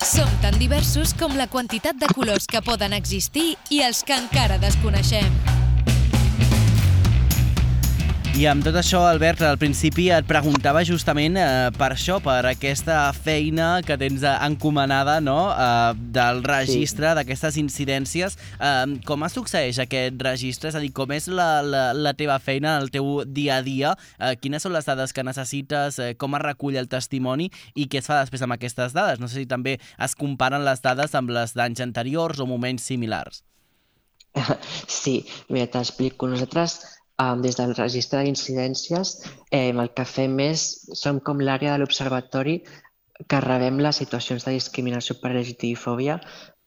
Som 0.05 0.29
tan 0.43 0.59
diversos 0.59 1.13
com 1.19 1.35
la 1.37 1.49
quantitat 1.51 1.99
de 1.99 2.07
colors 2.15 2.47
que 2.47 2.63
poden 2.63 2.95
existir 2.95 3.57
i 3.75 3.83
els 3.83 4.05
que 4.07 4.15
encara 4.15 4.61
desconeixem. 4.63 5.58
I 8.39 8.45
amb 8.47 8.63
tot 8.63 8.77
això, 8.79 9.01
Albert, 9.03 9.41
al 9.43 9.57
principi 9.59 10.05
et 10.15 10.27
preguntava 10.29 10.85
justament 10.87 11.35
eh, 11.41 11.73
per 11.75 11.89
això, 11.91 12.21
per 12.23 12.37
aquesta 12.47 13.09
feina 13.11 13.81
que 13.83 13.97
tens 13.99 14.23
encomanada 14.23 15.17
no? 15.19 15.49
eh, 15.51 15.97
del 16.15 16.45
registre 16.47 17.09
sí. 17.09 17.17
d'aquestes 17.19 17.57
incidències. 17.59 18.37
Eh, 18.63 18.93
com 19.09 19.27
es 19.27 19.35
succeeix 19.35 19.81
aquest 19.83 20.23
registre? 20.23 20.71
És 20.71 20.79
a 20.79 20.83
dir, 20.85 20.93
com 20.95 21.11
és 21.17 21.27
la, 21.27 21.49
la, 21.67 21.81
la 21.99 22.13
teva 22.15 22.37
feina, 22.39 22.77
el 22.79 22.93
teu 22.95 23.25
dia 23.27 23.57
a 23.57 23.65
dia? 23.67 23.97
Eh, 24.21 24.37
quines 24.39 24.63
són 24.63 24.77
les 24.77 24.87
dades 24.87 25.11
que 25.17 25.27
necessites? 25.27 25.99
Eh, 25.99 26.13
com 26.15 26.39
es 26.39 26.45
recull 26.45 26.79
el 26.79 26.87
testimoni? 26.87 27.51
I 27.75 27.89
què 27.91 27.99
es 27.99 28.07
fa 28.07 28.21
després 28.21 28.47
amb 28.47 28.55
aquestes 28.55 28.95
dades? 28.95 29.19
No 29.19 29.27
sé 29.27 29.43
si 29.43 29.51
també 29.51 29.81
es 29.83 30.15
comparen 30.15 30.63
les 30.63 30.85
dades 30.87 31.19
amb 31.19 31.35
les 31.35 31.59
d'anys 31.59 31.83
anteriors 31.89 32.39
o 32.39 32.47
moments 32.47 32.87
similars. 32.87 33.43
Sí, 34.87 35.25
mira, 35.51 35.67
t'explico. 35.73 36.31
Nosaltres 36.31 36.79
um, 37.23 37.43
des 37.43 37.57
del 37.59 37.75
registre 37.77 38.23
d'incidències, 38.25 39.15
eh, 39.51 39.71
el 39.71 39.91
que 39.95 40.07
fem 40.09 40.39
és, 40.45 40.69
som 40.95 41.21
com 41.21 41.41
l'àrea 41.41 41.75
de 41.75 41.83
l'observatori 41.83 42.61
que 43.27 43.41
rebem 43.43 43.81
les 43.83 43.99
situacions 43.99 44.45
de 44.47 44.55
discriminació 44.55 45.17
per 45.19 45.33
LGTBI-fòbia 45.35 46.21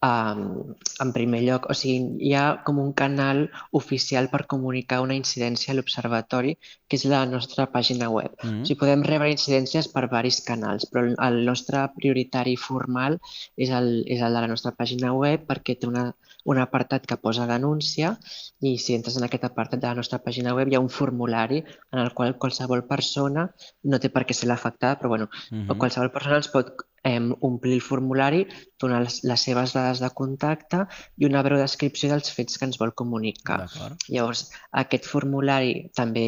um, 0.04 0.74
en 1.00 1.12
primer 1.14 1.40
lloc. 1.46 1.68
O 1.72 1.76
sigui, 1.78 2.18
hi 2.28 2.34
ha 2.36 2.44
com 2.66 2.80
un 2.82 2.92
canal 2.98 3.46
oficial 3.78 4.28
per 4.32 4.44
comunicar 4.50 5.00
una 5.04 5.16
incidència 5.16 5.72
a 5.72 5.78
l'observatori, 5.78 6.56
que 6.88 6.98
és 7.00 7.06
la 7.08 7.22
nostra 7.30 7.68
pàgina 7.72 8.10
web. 8.10 8.34
Mm 8.42 8.50
-hmm. 8.50 8.62
O 8.62 8.66
sigui, 8.66 8.80
podem 8.80 9.06
rebre 9.08 9.30
incidències 9.32 9.88
per 9.94 10.10
varis 10.10 10.42
canals, 10.50 10.84
però 10.90 11.06
el 11.28 11.44
nostre 11.46 11.88
prioritari 11.96 12.56
formal 12.56 13.18
és 13.56 13.70
el, 13.70 14.04
és 14.06 14.20
el 14.20 14.34
de 14.34 14.40
la 14.40 14.52
nostra 14.52 14.72
pàgina 14.72 15.14
web 15.14 15.48
perquè 15.48 15.78
té 15.78 15.86
una 15.86 16.12
un 16.44 16.58
apartat 16.58 17.06
que 17.06 17.16
posa 17.16 17.46
denúncia 17.46 18.16
i 18.60 18.76
si 18.84 18.96
entres 18.98 19.16
en 19.18 19.26
aquest 19.26 19.44
apartat 19.48 19.82
de 19.82 19.88
la 19.90 19.98
nostra 20.00 20.20
pàgina 20.24 20.54
web 20.58 20.70
hi 20.70 20.78
ha 20.78 20.84
un 20.84 20.90
formulari 20.90 21.62
en 21.62 22.00
el 22.04 22.12
qual 22.18 22.36
qualsevol 22.44 22.86
persona, 22.88 23.48
no 23.84 24.00
té 24.02 24.10
per 24.10 24.24
què 24.26 24.34
ser 24.34 24.48
l'afectada, 24.50 24.98
però 24.98 25.08
bueno, 25.14 25.28
uh 25.50 25.58
-huh. 25.58 25.78
qualsevol 25.78 26.10
persona 26.10 26.40
ens 26.42 26.48
pot 26.48 26.74
eh, 27.04 27.20
omplir 27.40 27.74
el 27.74 27.84
formulari, 27.84 28.46
donar 28.80 29.02
les, 29.04 29.22
les 29.24 29.46
seves 29.48 29.74
dades 29.76 30.02
de 30.02 30.10
contacte 30.14 30.84
i 31.18 31.28
una 31.28 31.42
breu 31.46 31.60
descripció 31.60 32.10
dels 32.12 32.32
fets 32.34 32.58
que 32.58 32.68
ens 32.68 32.80
vol 32.80 32.94
comunicar. 32.98 33.62
Llavors, 34.08 34.48
aquest 34.84 35.08
formulari 35.10 35.88
també 35.96 36.26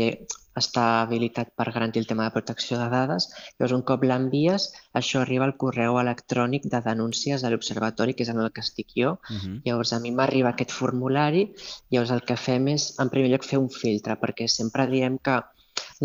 està 0.55 0.85
habilitat 1.03 1.51
per 1.59 1.73
garantir 1.75 2.01
el 2.01 2.07
tema 2.07 2.27
de 2.27 2.35
protecció 2.35 2.79
de 2.79 2.87
dades. 2.91 3.27
Llavors, 3.59 3.75
un 3.75 3.83
cop 3.87 4.05
l'envies, 4.07 4.69
això 5.01 5.23
arriba 5.23 5.49
al 5.49 5.57
correu 5.59 5.99
electrònic 5.99 6.69
de 6.71 6.81
denúncies 6.85 7.43
de 7.43 7.51
l'Observatori, 7.51 8.15
que 8.15 8.23
és 8.27 8.31
en 8.31 8.43
el 8.43 8.53
que 8.55 8.63
estic 8.63 8.95
jo. 8.95 9.19
Uh 9.31 9.35
-huh. 9.37 9.57
Llavors, 9.65 9.93
a 9.93 10.01
mi 10.01 10.13
m'arriba 10.13 10.51
aquest 10.51 10.71
formulari, 10.71 11.53
llavors 11.91 12.13
el 12.13 12.23
que 12.23 12.37
fem 12.37 12.69
és, 12.69 12.95
en 12.99 13.11
primer 13.11 13.31
lloc, 13.31 13.45
fer 13.45 13.59
un 13.59 13.71
filtre, 13.71 14.15
perquè 14.21 14.47
sempre 14.49 14.87
diem 14.87 15.19
que 15.19 15.43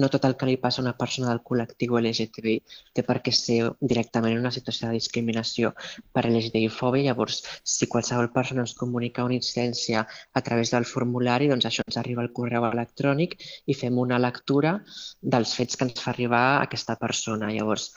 no 0.02 0.10
tot 0.14 0.26
el 0.28 0.36
que 0.40 0.48
li 0.50 0.58
passa 0.64 0.82
a 0.82 0.86
una 0.86 0.96
persona 1.02 1.30
del 1.30 1.42
col·lectiu 1.50 1.98
LGTBI 2.00 2.56
té 2.96 3.04
per 3.08 3.18
què 3.26 3.34
ser 3.36 3.60
directament 3.94 4.38
una 4.40 4.52
situació 4.56 4.90
de 4.90 5.00
discriminació 5.00 5.74
per 6.16 6.26
LGTBI-fòbia. 6.30 7.10
Llavors, 7.10 7.42
si 7.64 7.90
qualsevol 7.92 8.32
persona 8.36 8.66
ens 8.66 8.76
comunica 8.80 9.26
una 9.28 9.38
incidència 9.38 10.06
a 10.34 10.46
través 10.46 10.74
del 10.76 10.88
formulari, 10.90 11.50
doncs 11.52 11.70
això 11.70 11.86
ens 11.88 12.00
arriba 12.02 12.26
al 12.26 12.34
correu 12.36 12.68
electrònic 12.70 13.38
i 13.66 13.78
fem 13.78 13.98
una 13.98 14.22
lectura 14.22 14.78
dels 15.22 15.56
fets 15.58 15.80
que 15.80 15.90
ens 15.90 16.00
fa 16.04 16.14
arribar 16.14 16.46
aquesta 16.60 16.98
persona. 17.02 17.52
Llavors, 17.54 17.92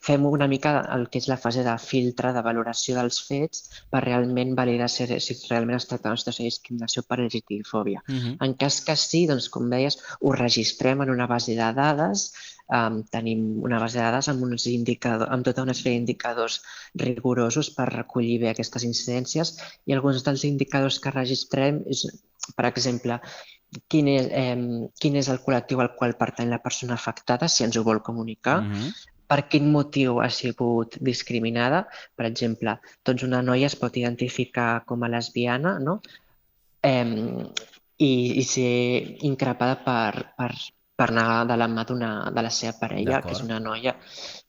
fem 0.00 0.26
una 0.26 0.46
mica 0.48 0.72
el 0.94 1.06
que 1.10 1.20
és 1.20 1.28
la 1.28 1.36
fase 1.40 1.64
de 1.66 1.74
filtre, 1.82 2.32
de 2.34 2.42
valoració 2.44 2.96
dels 2.98 3.18
fets, 3.26 3.64
per 3.90 4.02
realment 4.04 4.54
validar 4.58 4.88
si, 4.92 5.06
si 5.24 5.36
realment 5.48 5.78
es 5.78 5.88
tracta 5.90 6.08
d'una 6.08 6.20
situació 6.20 6.44
de 6.44 6.52
discriminació 6.52 7.04
per 7.08 7.18
LGTBI-fòbia. 7.24 8.04
Uh 8.06 8.14
-huh. 8.14 8.36
En 8.46 8.54
cas 8.54 8.80
que 8.86 8.96
sí, 8.96 9.26
doncs, 9.26 9.48
com 9.48 9.68
deies, 9.70 9.98
ho 10.20 10.32
registrem 10.32 11.02
en 11.02 11.10
una 11.10 11.26
base 11.26 11.52
de 11.52 11.72
dades, 11.82 12.32
um, 12.68 13.02
tenim 13.10 13.62
una 13.64 13.78
base 13.78 13.98
de 13.98 14.04
dades 14.04 14.28
amb, 14.28 14.42
uns 14.42 14.66
indicadors, 14.66 15.30
amb 15.30 15.44
tota 15.44 15.62
una 15.62 15.74
sèrie 15.74 15.96
d'indicadors 15.96 16.62
rigorosos 16.94 17.70
per 17.70 17.88
recollir 17.92 18.38
bé 18.40 18.50
aquestes 18.50 18.84
incidències 18.84 19.56
i 19.86 19.92
alguns 19.92 20.24
dels 20.24 20.44
indicadors 20.44 20.98
que 21.00 21.10
registrem 21.10 21.82
és, 21.86 22.06
per 22.56 22.66
exemple, 22.66 23.20
quin 23.88 24.08
és, 24.08 24.26
eh, 24.30 24.88
quin 25.00 25.16
és 25.16 25.28
el 25.28 25.40
col·lectiu 25.44 25.80
al 25.80 25.94
qual 25.96 26.16
pertany 26.16 26.48
la 26.48 26.62
persona 26.62 26.94
afectada, 26.94 27.48
si 27.48 27.64
ens 27.64 27.76
ho 27.76 27.82
vol 27.82 28.02
comunicar, 28.02 28.60
uh 28.60 28.72
-huh 28.72 28.92
per 29.28 29.42
quin 29.52 29.68
motiu 29.72 30.22
ha 30.24 30.28
sigut 30.32 30.96
discriminada. 31.04 31.84
Per 32.16 32.26
exemple, 32.28 32.78
doncs 33.04 33.26
una 33.26 33.42
noia 33.44 33.68
es 33.68 33.76
pot 33.76 33.96
identificar 34.00 34.70
com 34.88 35.04
a 35.04 35.12
lesbiana 35.12 35.76
no? 35.84 35.98
eh, 36.82 37.04
i, 37.98 38.10
i 38.40 38.44
ser 38.46 38.72
increpada 39.28 39.78
per, 39.84 40.24
per, 40.38 40.50
per 40.98 41.08
anar 41.12 41.44
de 41.50 41.56
la 41.60 41.68
mà 41.70 41.84
de 41.88 42.42
la 42.42 42.50
seva 42.50 42.74
parella, 42.80 43.20
que 43.22 43.34
és 43.36 43.42
una 43.44 43.60
noia. 43.62 43.94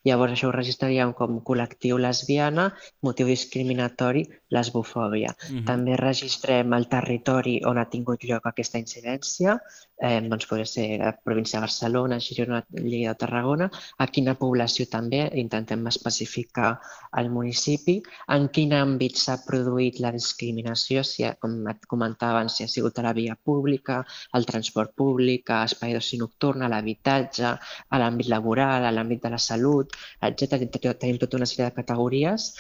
Llavors 0.08 0.34
això 0.34 0.50
ho 0.50 0.56
registraríem 0.56 1.12
com 1.18 1.42
col·lectiu 1.46 2.00
lesbiana, 2.02 2.70
motiu 3.06 3.28
discriminatori, 3.30 4.24
lesbofòbia. 4.50 5.32
Uh 5.32 5.50
-huh. 5.50 5.66
També 5.66 5.96
registrem 5.98 6.74
el 6.74 6.88
territori 6.88 7.60
on 7.66 7.78
ha 7.78 7.90
tingut 7.90 8.24
lloc 8.24 8.46
aquesta 8.46 8.78
incidència, 8.80 9.60
eh, 10.02 10.22
doncs 10.22 10.48
podria 10.48 10.66
ser 10.66 11.00
la 11.00 11.12
província 11.24 11.60
de 11.60 11.66
Barcelona, 11.66 12.20
Girona, 12.20 12.66
Lleida 12.72 13.16
Tarragona, 13.16 13.70
a 13.98 14.08
quina 14.08 14.36
població 14.36 14.86
també 14.90 15.30
intentem 15.34 15.86
especificar 15.88 16.80
el 17.20 17.30
municipi, 17.30 18.02
en 18.28 18.48
quin 18.50 18.72
àmbit 18.72 19.16
s'ha 19.16 19.38
produït 19.48 20.00
la 20.00 20.12
discriminació, 20.12 21.04
si, 21.04 21.24
com 21.40 21.68
et 21.68 21.86
comentava 21.86 22.48
si 22.50 22.64
ha 22.64 22.68
sigut 22.68 23.00
a 23.00 23.02
la 23.02 23.14
via 23.14 23.36
pública, 23.36 24.06
al 24.32 24.46
transport 24.46 24.96
públic, 24.96 25.50
a 25.50 25.64
espai 25.66 25.94
d'oci 25.94 26.18
nocturn, 26.18 26.62
a 26.62 26.70
l'habitatge, 26.70 27.58
a 27.90 28.00
l'àmbit 28.02 28.28
laboral, 28.28 28.86
a 28.86 28.92
l'àmbit 28.92 29.22
de 29.24 29.30
la 29.30 29.38
salut, 29.38 29.96
etc. 30.22 30.66
Tenim 30.98 31.18
tota 31.18 31.38
una 31.38 31.46
sèrie 31.46 31.70
de 31.70 31.76
categories 31.76 32.54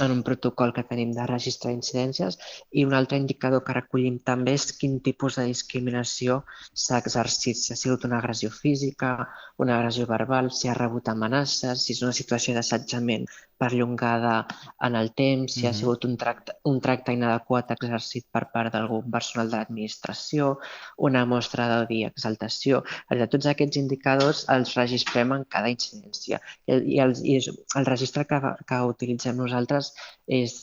en 0.00 0.10
un 0.10 0.22
protocol 0.26 0.72
que 0.74 0.82
tenim 0.88 1.12
de 1.14 1.24
registre 1.30 1.70
d'incidències 1.70 2.38
i 2.80 2.84
un 2.88 2.94
altre 2.98 3.18
indicador 3.20 3.62
que 3.66 3.76
recollim 3.76 4.18
també 4.30 4.56
és 4.58 4.72
quin 4.80 4.98
tipus 5.08 5.38
de 5.38 5.46
discriminació 5.50 6.40
s'ha 6.84 6.98
exercit, 6.98 7.60
si 7.60 7.72
ha 7.72 7.78
sigut 7.78 8.06
una 8.08 8.18
agressió 8.18 8.50
física, 8.50 9.14
una 9.62 9.78
agressió 9.78 10.06
verbal, 10.10 10.50
si 10.50 10.68
ha 10.68 10.74
rebut 10.74 11.08
amenaces, 11.12 11.84
si 11.84 11.94
és 11.94 12.02
una 12.02 12.16
situació 12.16 12.56
d'assetjament 12.56 13.28
perllongada 13.56 14.34
en 14.82 14.96
el 14.96 15.12
temps, 15.14 15.52
si 15.52 15.60
mm 15.60 15.64
-hmm. 15.64 15.70
ha 15.70 15.78
sigut 15.78 16.04
un 16.04 16.16
tracte, 16.16 16.52
un 16.64 16.80
tracte 16.80 17.12
inadequat 17.12 17.70
exercit 17.70 18.26
per 18.32 18.50
part 18.52 18.72
d'algun 18.72 19.10
personal 19.10 19.50
de 19.50 19.56
l'administració, 19.56 20.58
una 20.96 21.24
mostra 21.24 21.68
d'odi 21.68 22.00
i 22.00 22.04
exaltació. 22.04 22.82
De 23.08 23.26
tots 23.28 23.46
aquests 23.46 23.76
indicadors 23.76 24.44
els 24.48 24.74
registrem 24.74 25.32
en 25.32 25.44
cada 25.44 25.68
incidència. 25.68 26.40
I 26.66 26.74
i 26.94 26.98
el, 27.04 27.12
i 27.22 27.36
el 27.78 27.86
registre 27.86 28.24
que, 28.26 28.38
que 28.68 28.78
utilitzem 28.94 29.36
nosaltres 29.36 29.83
és 30.26 30.60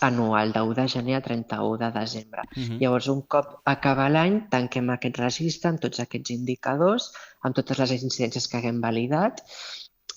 anual, 0.00 0.52
de 0.52 0.62
1 0.62 0.74
de 0.74 0.86
gener 0.94 1.14
a 1.16 1.22
31 1.22 1.78
de 1.78 1.90
desembre. 1.98 2.42
Uh 2.46 2.62
-huh. 2.62 2.78
Llavors, 2.80 3.08
un 3.08 3.22
cop 3.22 3.60
acaba 3.64 4.08
l'any, 4.08 4.48
tanquem 4.50 4.90
aquest 4.90 5.16
registre 5.18 5.70
amb 5.70 5.80
tots 5.80 6.00
aquests 6.00 6.30
indicadors, 6.30 7.12
amb 7.42 7.54
totes 7.54 7.78
les 7.78 7.92
incidències 8.02 8.48
que 8.48 8.58
haguem 8.58 8.80
validat 8.80 9.42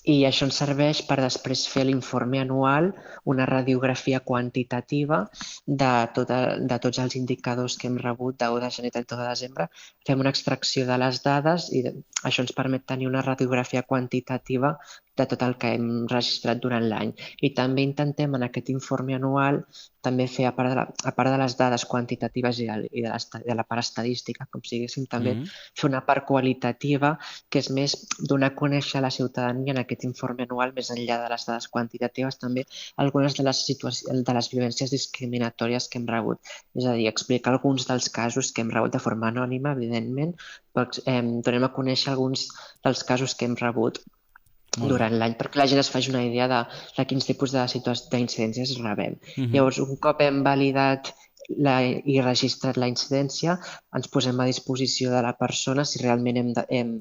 i 0.07 0.23
això 0.27 0.45
ens 0.47 0.57
serveix 0.61 1.01
per 1.07 1.17
després 1.19 1.65
fer 1.67 1.83
l'informe 1.87 2.39
anual, 2.39 2.93
una 3.33 3.47
radiografia 3.49 4.21
quantitativa 4.29 5.19
de, 5.65 5.89
tota, 6.15 6.37
de 6.71 6.77
tots 6.85 7.01
els 7.03 7.17
indicadors 7.19 7.75
que 7.81 7.89
hem 7.89 7.97
rebut 8.03 8.37
de 8.39 8.49
1 8.55 8.61
de 8.63 8.69
gener 8.77 8.91
a 8.93 8.97
30 8.99 9.17
de 9.21 9.27
desembre. 9.27 9.67
Fem 10.07 10.23
una 10.23 10.33
extracció 10.35 10.85
de 10.87 10.97
les 11.03 11.19
dades 11.25 11.67
i 11.75 11.83
això 12.29 12.45
ens 12.45 12.55
permet 12.61 12.87
tenir 12.93 13.11
una 13.11 13.25
radiografia 13.25 13.83
quantitativa 13.83 14.77
de 15.17 15.25
tot 15.33 15.43
el 15.47 15.57
que 15.61 15.73
hem 15.75 15.89
registrat 16.11 16.61
durant 16.63 16.85
l'any. 16.91 17.13
I 17.41 17.53
també 17.57 17.85
intentem 17.85 18.35
en 18.37 18.45
aquest 18.47 18.69
informe 18.73 19.17
anual 19.17 19.63
també 20.07 20.27
fer, 20.31 20.45
a 20.47 20.53
part 20.55 20.71
de, 20.71 20.77
la, 20.79 20.85
a 21.09 21.13
part 21.17 21.33
de 21.33 21.39
les 21.41 21.55
dades 21.59 21.83
quantitatives 21.91 22.61
i 22.63 22.67
de, 22.69 22.77
i 22.91 23.03
de, 23.03 23.09
la, 23.11 23.41
de 23.43 23.55
la 23.59 23.65
part 23.67 23.83
estadística, 23.83 24.47
com 24.51 24.63
siguéssim, 24.63 25.07
també 25.11 25.33
mm 25.33 25.41
-hmm. 25.41 25.63
fer 25.79 25.89
una 25.89 26.03
part 26.07 26.25
qualitativa 26.25 27.17
que 27.49 27.59
és 27.59 27.69
més 27.77 27.95
donar 28.31 28.51
a 28.51 28.55
conèixer 28.61 28.99
a 28.99 29.05
la 29.07 29.11
ciutadania 29.17 29.73
en 29.73 29.81
aquest 29.83 30.03
informe 30.03 30.43
anual, 30.47 30.73
més 30.77 30.91
enllà 30.95 31.17
de 31.23 31.29
les 31.33 31.45
dades 31.49 31.67
quantitatives, 31.67 32.39
també 32.39 32.65
algunes 32.95 33.35
de 33.37 33.43
les, 33.43 33.59
de 34.27 34.33
les 34.37 34.49
violències 34.53 34.91
discriminatòries 34.97 35.89
que 35.89 35.99
hem 35.99 36.07
rebut. 36.07 36.39
És 36.75 36.85
a 36.85 36.93
dir, 36.93 37.07
explicar 37.07 37.51
alguns 37.53 37.87
dels 37.87 38.09
casos 38.09 38.51
que 38.51 38.61
hem 38.61 38.71
rebut 38.71 38.93
de 38.93 39.03
forma 39.07 39.27
anònima, 39.27 39.71
evidentment, 39.71 40.35
però 40.73 40.85
eh, 41.05 41.21
donem 41.45 41.63
a 41.63 41.73
conèixer 41.79 42.11
alguns 42.11 42.47
dels 42.83 43.03
casos 43.03 43.35
que 43.35 43.45
hem 43.45 43.55
rebut 43.55 43.99
durant 44.77 45.13
l'any, 45.17 45.33
perquè 45.39 45.57
la 45.61 45.67
gent 45.67 45.79
es 45.79 45.89
faci 45.89 46.11
una 46.13 46.23
idea 46.25 46.47
de, 46.47 46.59
de 46.97 47.05
quins 47.09 47.25
tipus 47.25 47.51
d'incidències 47.53 48.77
rebem. 48.83 49.13
Uh 49.13 49.41
Mhm. 49.41 49.45
-huh. 49.47 49.53
Llavors, 49.55 49.79
un 49.79 49.95
cop 49.97 50.21
hem 50.21 50.43
validat 50.43 51.13
la, 51.57 51.81
i 51.81 52.21
registrat 52.21 52.77
la 52.77 52.87
incidència, 52.91 53.57
ens 53.95 54.07
posem 54.07 54.39
a 54.39 54.45
disposició 54.45 55.09
de 55.11 55.21
la 55.21 55.33
persona 55.37 55.85
si 55.85 55.99
realment 56.03 56.37
hem, 56.37 56.53
de, 56.53 56.65
hem, 56.69 56.99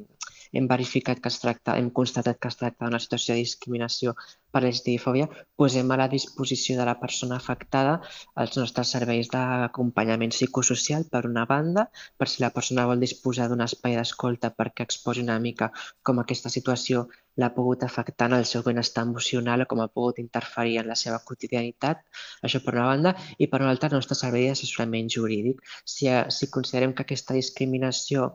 hem 0.58 0.68
verificat 0.70 1.20
que 1.22 1.30
es 1.32 1.38
tracta, 1.42 1.76
hem 1.80 1.90
constatat 1.98 2.40
que 2.40 2.50
es 2.52 2.58
tracta 2.60 2.86
d'una 2.86 3.00
situació 3.02 3.34
de 3.34 3.44
discriminació 3.44 4.14
per 4.52 4.62
l'LGTBI-fòbia, 4.62 5.26
posem 5.60 5.90
a 5.92 5.98
la 6.00 6.08
disposició 6.12 6.78
de 6.78 6.86
la 6.88 6.96
persona 7.00 7.36
afectada 7.36 7.98
els 8.42 8.56
nostres 8.60 8.92
serveis 8.96 9.28
d'acompanyament 9.32 10.32
psicosocial, 10.32 11.04
per 11.12 11.26
una 11.28 11.44
banda, 11.50 11.86
per 12.16 12.28
si 12.32 12.42
la 12.44 12.52
persona 12.56 12.86
vol 12.88 13.04
disposar 13.04 13.50
d'un 13.50 13.64
espai 13.66 13.98
d'escolta 13.98 14.54
perquè 14.56 14.88
exposi 14.88 15.24
una 15.26 15.38
mica 15.46 15.70
com 16.02 16.22
aquesta 16.22 16.52
situació 16.56 17.06
l'ha 17.36 17.52
pogut 17.54 17.82
afectar 17.84 18.30
en 18.30 18.36
el 18.38 18.46
seu 18.50 18.62
benestar 18.66 19.04
emocional 19.04 19.64
o 19.64 19.66
com 19.70 19.82
ha 19.84 19.90
pogut 19.92 20.20
interferir 20.22 20.78
en 20.80 20.88
la 20.90 20.96
seva 20.96 21.18
quotidianitat, 21.30 22.00
això 22.48 22.62
per 22.64 22.74
una 22.78 22.86
banda, 22.90 23.12
i 23.38 23.50
per 23.52 23.60
una 23.60 23.72
altra 23.74 23.90
el 23.92 23.98
nostre 23.98 24.16
servei 24.16 24.48
d'assessorament 24.48 25.12
jurídic. 25.16 25.60
Si, 25.84 26.08
si 26.36 26.48
considerem 26.56 26.94
que 26.96 27.04
aquesta 27.04 27.36
discriminació 27.36 28.30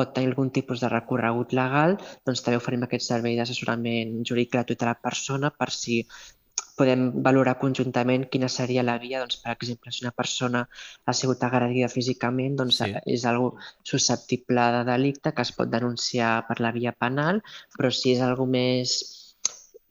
pot 0.00 0.12
tenir 0.16 0.32
algun 0.32 0.50
tipus 0.56 0.80
de 0.82 0.88
recorregut 0.92 1.52
legal, 1.60 1.96
doncs 2.26 2.42
també 2.44 2.58
oferim 2.60 2.88
aquest 2.88 3.06
servei 3.12 3.36
d'assessorament 3.38 4.20
jurídic 4.24 4.56
gratuït 4.58 4.82
a 4.84 4.92
la 4.94 5.00
persona 5.08 5.52
per 5.52 5.70
si 5.76 6.02
podem 6.80 7.02
valorar 7.24 7.58
conjuntament 7.60 8.22
quina 8.32 8.48
seria 8.48 8.82
la 8.86 8.94
via, 9.02 9.20
doncs, 9.20 9.36
per 9.42 9.52
exemple, 9.52 9.92
si 9.92 10.04
una 10.06 10.14
persona 10.16 10.62
ha 11.04 11.12
sigut 11.12 11.42
agredida 11.44 11.90
físicament, 11.92 12.56
doncs 12.56 12.78
Sí. 12.80 12.94
és 13.14 13.26
algo 13.28 13.50
susceptible 13.84 14.64
de 14.78 14.82
delicte 14.88 15.34
que 15.34 15.42
es 15.44 15.52
pot 15.52 15.68
denunciar 15.68 16.46
per 16.48 16.56
la 16.64 16.72
via 16.72 16.92
penal, 16.92 17.42
però 17.76 17.90
si 17.92 18.14
és 18.14 18.22
algo 18.24 18.46
més 18.46 18.94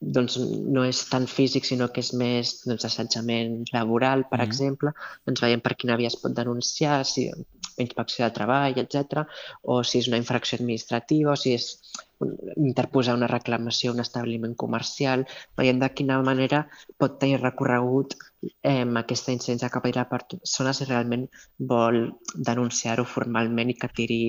doncs 0.01 0.38
no 0.39 0.86
és 0.88 1.04
tan 1.12 1.25
físic, 1.28 1.66
sinó 1.68 1.89
que 1.92 2.00
és 2.00 2.13
més 2.13 2.63
doncs, 2.66 2.86
assetjament 2.88 3.66
laboral, 3.74 4.25
per 4.32 4.39
Mhm. 4.39 4.48
exemple, 4.48 4.94
doncs 5.28 5.42
veiem 5.42 5.62
per 5.62 5.75
quina 5.75 5.98
via 5.98 6.08
es 6.08 6.16
pot 6.16 6.34
denunciar, 6.34 7.06
si 7.06 7.30
inspecció 7.86 8.26
de 8.26 8.36
treball, 8.36 8.78
etc, 8.84 9.26
o 9.64 9.82
si 9.84 10.02
és 10.04 10.10
una 10.12 10.20
infracció 10.22 10.60
administrativa, 10.60 11.34
o 11.34 11.40
si 11.40 11.56
és 11.58 11.70
interposar 12.58 13.16
una 13.16 13.28
reclamació 13.28 13.92
a 13.92 13.94
un 13.96 14.02
establiment 14.04 14.56
comercial, 14.56 15.26
veiem 15.58 15.80
de 15.80 15.90
quina 15.96 16.18
manera 16.22 16.66
pot 16.98 17.20
tenir 17.22 17.40
recorregut 17.42 18.16
eh, 18.64 18.84
aquesta 19.02 19.32
incidència 19.36 19.70
que 19.72 19.82
patit 19.84 19.98
la 20.00 20.08
persona 20.10 20.74
si 20.74 20.86
realment 20.88 21.26
vol 21.72 22.02
denunciar-ho 22.36 23.06
formalment 23.06 23.72
i 23.72 23.76
que 23.80 23.90
tiri 23.96 24.20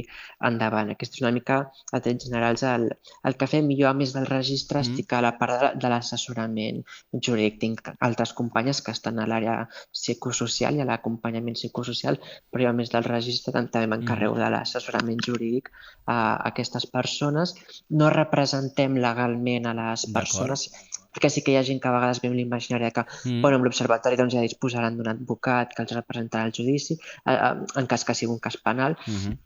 endavant. 0.47 0.91
Aquesta 0.95 1.19
és 1.19 1.25
una 1.25 1.33
mica, 1.35 1.59
a 1.93 2.01
trets 2.01 2.27
generals, 2.29 2.63
el, 2.67 2.89
el 3.27 3.37
que 3.39 3.47
fem 3.51 3.71
jo, 3.79 3.89
a 3.91 3.95
més 3.95 4.15
del 4.17 4.27
registre, 4.31 4.81
Mhm. 4.81 4.87
estic 4.91 5.13
a 5.13 5.21
la 5.23 5.33
part 5.39 5.61
de, 5.61 5.71
de 5.83 5.89
l'assessorament 5.93 6.83
jurídic. 7.13 7.59
Tinc 7.61 7.93
altres 8.01 8.33
companyes 8.33 8.81
que 8.83 8.93
estan 8.95 9.19
a 9.19 9.27
l'àrea 9.27 9.69
psicosocial 9.93 10.77
i 10.77 10.81
a 10.81 10.85
l'acompanyament 10.89 11.57
psicosocial, 11.59 12.19
però 12.51 12.65
jo, 12.65 12.71
a 12.71 12.73
més 12.73 12.91
del 12.91 13.05
registre, 13.05 13.53
tam- 13.53 13.69
també 13.71 13.87
m'encarrego 13.91 14.37
de 14.39 14.49
l'assessorament 14.51 15.21
jurídic 15.27 15.71
a, 16.07 16.15
a 16.15 16.49
aquestes 16.51 16.87
persones. 16.87 17.55
No 17.89 18.11
representem 18.11 18.97
legalment 18.97 19.67
a 19.67 19.75
les 19.75 20.07
persones, 20.15 20.69
perquè 21.15 21.29
sí 21.29 21.43
que 21.43 21.53
hi 21.53 21.57
ha 21.59 21.65
gent 21.67 21.81
que 21.83 21.89
a 21.89 21.93
vegades 21.97 22.21
viu 22.23 22.33
l'imaginari 22.33 22.93
que 22.93 23.05
Mm. 23.25 23.41
bueno, 23.43 23.57
amb 23.57 23.65
l'Observatori 23.65 24.17
doncs, 24.17 24.35
ja 24.35 24.41
disposaran 24.41 24.97
d'un 24.97 25.09
advocat 25.09 25.75
que 25.75 25.83
els 25.83 25.93
representarà 25.93 26.45
al 26.45 26.53
judici, 26.53 26.95
eh, 27.27 27.33
eh, 27.33 27.55
en 27.77 27.87
cas 27.87 28.05
que 28.05 28.15
sigui 28.15 28.33
un 28.33 28.39
cas 28.39 28.57
penal. 28.57 28.97
Mhm. 29.07 29.39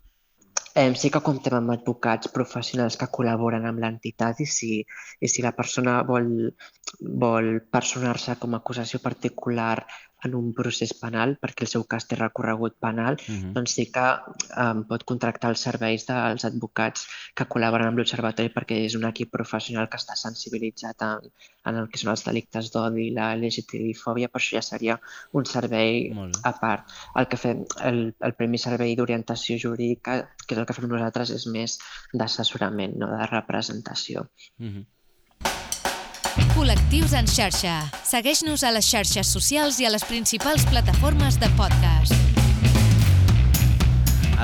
Eh, 0.74 0.92
sí 0.98 1.08
que 1.14 1.20
comptem 1.22 1.54
amb 1.54 1.70
advocats 1.76 2.30
professionals 2.34 2.96
que 2.98 3.06
col·laboren 3.16 3.66
amb 3.68 3.78
l'entitat 3.84 4.40
i 4.42 4.46
si, 4.56 4.72
i 5.20 5.28
si 5.30 5.44
la 5.44 5.52
persona 5.54 6.00
vol, 6.08 6.32
vol 7.26 7.52
personar-se 7.70 8.34
com 8.42 8.54
a 8.56 8.62
acusació 8.64 8.98
particular 9.04 9.76
en 10.24 10.34
un 10.34 10.52
procés 10.56 10.94
penal, 10.96 11.34
perquè 11.40 11.66
el 11.66 11.68
seu 11.68 11.82
cas 11.84 12.06
té 12.08 12.16
recorregut 12.16 12.78
penal, 12.80 13.18
Mhm. 13.28 13.52
doncs 13.52 13.74
sí 13.76 13.84
que 13.92 14.04
eh, 14.62 14.80
pot 14.88 15.04
contractar 15.04 15.50
els 15.52 15.60
serveis 15.60 16.06
dels 16.08 16.46
advocats 16.48 17.04
que 17.36 17.44
col·laboren 17.44 17.90
amb 17.90 17.98
l'Observatori 17.98 18.48
perquè 18.54 18.78
és 18.86 18.94
un 18.96 19.04
equip 19.04 19.30
professional 19.30 19.88
que 19.90 19.98
està 20.00 20.16
sensibilitzat 20.16 21.02
en, 21.02 21.28
en 21.66 21.76
el 21.82 21.90
que 21.90 22.00
són 22.00 22.10
els 22.14 22.24
delictes 22.24 22.70
d'odi 22.72 23.10
la 23.12 23.34
LGTBI-fòbia, 23.36 24.30
per 24.32 24.40
això 24.40 24.56
ja 24.56 24.62
seria 24.64 24.98
un 25.32 25.44
servei 25.44 26.08
a 26.42 26.52
part. 26.58 26.88
El 27.16 27.28
que 27.28 27.36
fem, 27.36 27.64
el, 27.84 28.14
el 28.18 28.34
primer 28.40 28.58
servei 28.58 28.96
d'orientació 28.96 29.58
jurídica, 29.60 30.22
que 30.46 30.54
és 30.54 30.60
el 30.64 30.70
que 30.70 30.76
fem 30.76 30.88
nosaltres, 30.90 31.32
és 31.34 31.46
més 31.52 31.78
d'assessorament, 32.12 32.96
no 33.00 33.10
de 33.12 33.30
representació. 33.30 34.26
Mhm. 34.58 34.86
Col·lectius 36.54 37.12
en 37.14 37.28
xarxa. 37.30 37.74
Segueix-nos 38.06 38.64
a 38.64 38.72
les 38.74 38.86
xarxes 38.86 39.30
socials 39.36 39.78
i 39.82 39.86
a 39.86 39.92
les 39.94 40.06
principals 40.06 40.66
plataformes 40.70 41.38
de 41.42 41.50
podcast. 41.58 42.43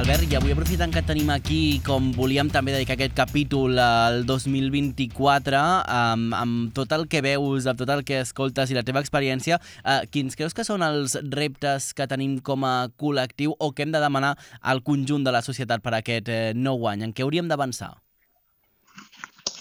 Albert, 0.00 0.30
i 0.32 0.36
avui 0.38 0.54
aprofitant 0.54 0.94
que 0.94 1.02
tenim 1.04 1.28
aquí, 1.28 1.76
com 1.84 2.06
volíem 2.16 2.48
també 2.48 2.72
dedicar 2.72 2.94
aquest 2.94 3.12
capítol 3.18 3.76
al 3.76 4.22
2024, 4.24 5.58
amb, 5.60 6.32
amb 6.38 6.70
tot 6.72 6.94
el 6.96 7.04
que 7.12 7.20
veus, 7.20 7.66
amb 7.68 7.82
tot 7.82 7.92
el 7.92 8.00
que 8.08 8.22
escoltes 8.24 8.72
i 8.72 8.78
la 8.78 8.84
teva 8.86 9.02
experiència, 9.04 9.58
eh, 9.84 9.98
quins 10.08 10.38
creus 10.40 10.56
que 10.56 10.64
són 10.64 10.80
els 10.86 11.18
reptes 11.34 11.90
que 11.92 12.08
tenim 12.08 12.38
com 12.40 12.64
a 12.64 12.88
col·lectiu 12.96 13.52
o 13.58 13.72
que 13.76 13.84
hem 13.84 13.92
de 13.92 14.00
demanar 14.00 14.32
al 14.62 14.80
conjunt 14.86 15.26
de 15.26 15.36
la 15.36 15.44
societat 15.44 15.84
per 15.84 15.92
aquest 15.98 16.32
eh, 16.32 16.40
nou 16.56 16.88
any? 16.88 17.04
En 17.04 17.12
què 17.12 17.26
hauríem 17.26 17.52
d'avançar? 17.52 17.92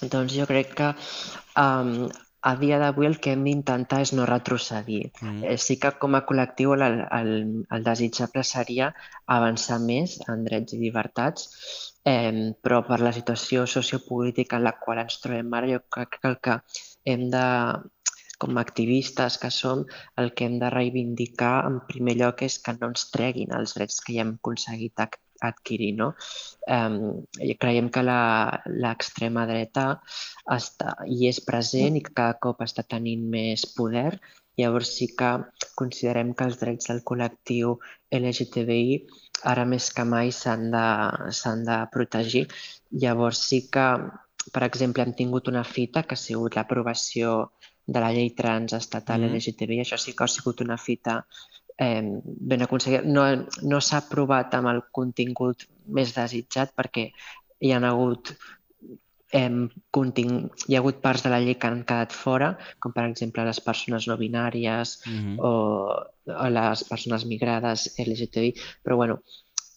Doncs 0.08 0.40
jo 0.40 0.48
crec 0.48 0.72
que 0.80 0.94
um, 1.60 2.08
a 2.42 2.56
dia 2.56 2.80
d'avui 2.80 3.08
el 3.10 3.18
que 3.20 3.34
hem 3.36 3.44
d'intentar 3.44 4.00
és 4.06 4.14
no 4.16 4.26
retrocedir. 4.30 5.12
Mm. 5.22 5.44
Eh, 5.44 5.58
sí 5.60 5.76
que 5.82 5.92
com 6.02 6.16
a 6.16 6.24
col·lectiu 6.30 6.74
el, 6.76 6.84
el, 7.20 7.32
el 7.76 7.84
desitjable 7.88 8.44
seria 8.48 8.94
avançar 9.38 9.80
més 9.84 10.18
en 10.32 10.46
drets 10.48 10.76
i 10.76 10.80
llibertats, 10.84 11.50
eh, 12.08 12.56
però 12.64 12.82
per 12.88 13.02
la 13.04 13.14
situació 13.16 13.66
sociopolítica 13.68 14.58
en 14.58 14.68
la 14.70 14.76
qual 14.80 15.04
ens 15.04 15.20
trobem 15.24 15.54
ara, 15.54 15.72
jo 15.76 15.84
crec 15.98 16.20
que 16.22 16.32
el 16.32 16.38
que 16.48 16.60
hem 17.14 17.30
de, 17.34 17.46
com 18.40 18.58
a 18.58 18.64
activistes 18.64 19.38
que 19.42 19.52
som, 19.52 19.84
el 20.16 20.32
que 20.34 20.48
hem 20.48 20.60
de 20.64 20.70
reivindicar 20.72 21.56
en 21.68 21.82
primer 21.92 22.16
lloc 22.22 22.46
és 22.48 22.60
que 22.64 22.78
no 22.80 22.94
ens 22.94 23.10
treguin 23.12 23.52
els 23.58 23.76
drets 23.76 24.00
que 24.06 24.16
ja 24.16 24.24
hem 24.24 24.38
aconseguit 24.40 25.04
ac- 25.06 25.20
adquirir. 25.42 25.96
No? 25.98 26.14
Um, 26.68 27.26
creiem 27.60 27.90
que 27.90 28.04
la- 28.04 28.62
l'extrema 28.66 29.46
dreta 29.50 30.02
està, 30.50 30.96
hi 31.08 31.28
és 31.30 31.40
present 31.46 31.96
i 31.98 32.02
que 32.02 32.14
cada 32.14 32.38
cop 32.42 32.62
està 32.66 32.84
tenint 32.84 33.24
més 33.30 33.66
poder. 33.78 34.20
Llavors 34.60 34.90
sí 34.98 35.08
que 35.16 35.32
considerem 35.80 36.34
que 36.36 36.44
els 36.44 36.58
drets 36.60 36.90
del 36.90 37.04
col·lectiu 37.08 37.78
LGTBI 38.12 39.06
ara 39.48 39.64
més 39.66 39.88
que 39.96 40.04
mai 40.04 40.32
s'han 40.36 40.66
de, 40.74 40.88
de 41.70 41.78
protegir. 41.94 42.48
Llavors 42.92 43.40
sí 43.48 43.62
que, 43.72 43.86
per 44.52 44.64
exemple, 44.68 45.04
hem 45.04 45.14
tingut 45.14 45.48
una 45.48 45.64
fita 45.64 46.04
que 46.04 46.18
ha 46.18 46.20
sigut 46.20 46.56
l'aprovació 46.58 47.52
de 47.88 48.00
la 48.04 48.12
llei 48.14 48.30
trans 48.36 48.74
estatal 48.74 49.22
Mhm. 49.22 49.36
LGTBI. 49.40 49.80
Això 49.86 49.98
sí 49.98 50.14
que 50.14 50.24
ha 50.24 50.28
sigut 50.28 50.62
una 50.62 50.78
fita 50.78 51.26
eh, 51.80 52.04
ben 52.24 52.62
aconseguida. 52.66 53.04
No, 53.08 53.26
no 53.64 53.82
s'ha 53.82 54.04
aprovat 54.04 54.54
amb 54.58 54.72
el 54.74 54.84
contingut 54.92 55.68
més 55.88 56.14
desitjat 56.16 56.76
perquè 56.78 57.10
hi 57.60 57.72
ha 57.74 57.80
hagut 57.90 58.34
eh, 59.32 59.68
contin... 59.92 60.50
hi 60.68 60.76
ha 60.76 60.80
hagut 60.82 61.02
parts 61.04 61.24
de 61.26 61.30
la 61.34 61.40
llei 61.44 61.56
que 61.60 61.68
han 61.70 61.84
quedat 61.86 62.16
fora, 62.16 62.54
com 62.80 62.94
per 62.96 63.06
exemple 63.10 63.46
les 63.46 63.60
persones 63.62 64.08
no 64.10 64.18
binàries 64.18 64.96
Mhm. 65.06 65.36
o, 65.40 65.54
o 66.46 66.50
les 66.50 66.84
persones 66.90 67.26
migrades 67.26 67.90
LGTBI, 67.98 68.54
però 68.84 68.96
bueno, 68.96 69.22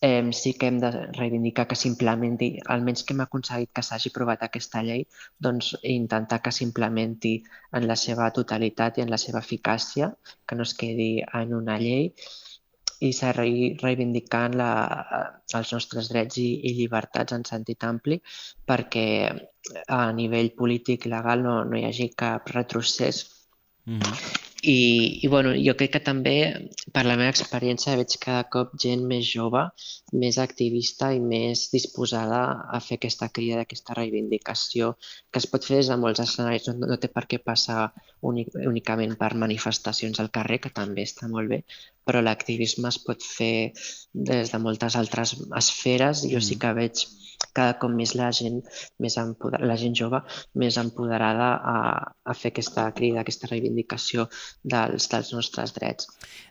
eh, 0.03 0.33
sí 0.33 0.55
que 0.59 0.67
hem 0.67 0.79
de 0.83 0.91
reivindicar 1.15 1.67
que 1.71 1.79
s'implementi, 1.79 2.49
almenys 2.75 3.05
que 3.07 3.15
hem 3.15 3.23
aconseguit 3.25 3.71
que 3.73 3.85
s'hagi 3.87 4.11
aprovat 4.11 4.43
aquesta 4.43 4.83
llei, 4.83 5.05
doncs 5.47 5.73
intentar 5.97 6.41
que 6.43 6.53
s'implementi 6.53 7.35
en 7.79 7.87
la 7.91 7.97
seva 8.05 8.31
totalitat 8.38 8.99
i 8.99 9.05
en 9.07 9.12
la 9.15 9.21
seva 9.25 9.43
eficàcia, 9.47 10.11
que 10.47 10.59
no 10.59 10.67
es 10.69 10.75
quedi 10.75 11.12
en 11.43 11.55
una 11.55 11.79
llei 11.79 12.11
i 13.03 13.12
seguir 13.19 13.69
reivindicant 13.83 14.55
la, 14.59 14.73
els 15.59 15.73
nostres 15.75 16.11
drets 16.11 16.38
i, 16.38 16.49
i 16.69 16.75
llibertats 16.81 17.35
en 17.38 17.47
sentit 17.47 17.87
ampli 17.87 18.19
perquè 18.67 19.07
a 19.87 20.03
nivell 20.19 20.53
polític 20.59 21.07
i 21.07 21.15
legal 21.15 21.43
no, 21.47 21.57
no 21.65 21.79
hi 21.79 21.87
hagi 21.88 22.11
cap 22.25 22.51
retrocés 22.55 23.25
Mhm. 23.85 24.52
I, 24.62 25.18
i 25.25 25.29
bueno, 25.29 25.53
jo 25.59 25.75
crec 25.75 25.90
que 25.96 26.01
també, 26.07 26.35
per 26.94 27.03
la 27.03 27.16
meva 27.18 27.33
experiència, 27.35 27.96
veig 27.98 28.14
cada 28.22 28.44
cop 28.55 28.77
gent 28.85 29.03
més 29.11 29.27
jove, 29.27 29.62
més 30.22 30.38
activista 30.38 31.09
i 31.11 31.18
més 31.18 31.64
disposada 31.72 32.42
a 32.70 32.79
fer 32.85 33.01
aquesta 33.01 33.29
crida 33.35 33.59
d'aquesta 33.59 33.96
reivindicació 33.98 34.92
que 35.03 35.42
es 35.42 35.48
pot 35.51 35.66
fer 35.66 35.81
des 35.81 35.90
de 35.90 35.96
molts 36.05 36.22
escenaris. 36.22 36.68
No, 36.70 36.92
no 36.92 36.98
té 37.03 37.11
per 37.11 37.25
què 37.27 37.40
passar 37.42 37.88
únic, 38.31 38.55
únicament 38.55 39.16
per 39.18 39.33
manifestacions 39.44 40.22
al 40.22 40.31
carrer, 40.31 40.61
que 40.62 40.70
també 40.70 41.09
està 41.11 41.27
molt 41.33 41.51
bé, 41.51 41.64
però 42.07 42.22
l'activisme 42.22 42.92
es 42.94 43.01
pot 43.03 43.27
fer 43.27 43.72
des 44.14 44.55
de 44.55 44.62
moltes 44.62 44.94
altres 45.01 45.35
esferes. 45.59 46.22
Jo 46.31 46.38
sí 46.38 46.61
que 46.62 46.70
veig 46.79 47.03
cada 47.53 47.77
cop 47.81 47.93
més 47.93 48.15
la 48.19 48.31
gent, 48.35 48.61
més 49.03 49.17
empoder... 49.21 49.61
la 49.65 49.77
gent 49.81 49.97
jove 49.99 50.23
més 50.59 50.79
empoderada 50.81 51.53
a, 51.57 51.77
a 52.25 52.35
fer 52.37 52.53
aquesta 52.53 52.88
crida, 52.97 53.23
aquesta 53.23 53.51
reivindicació 53.51 54.29
dels, 54.65 55.09
dels 55.12 55.33
nostres 55.37 55.75
drets. 55.77 56.09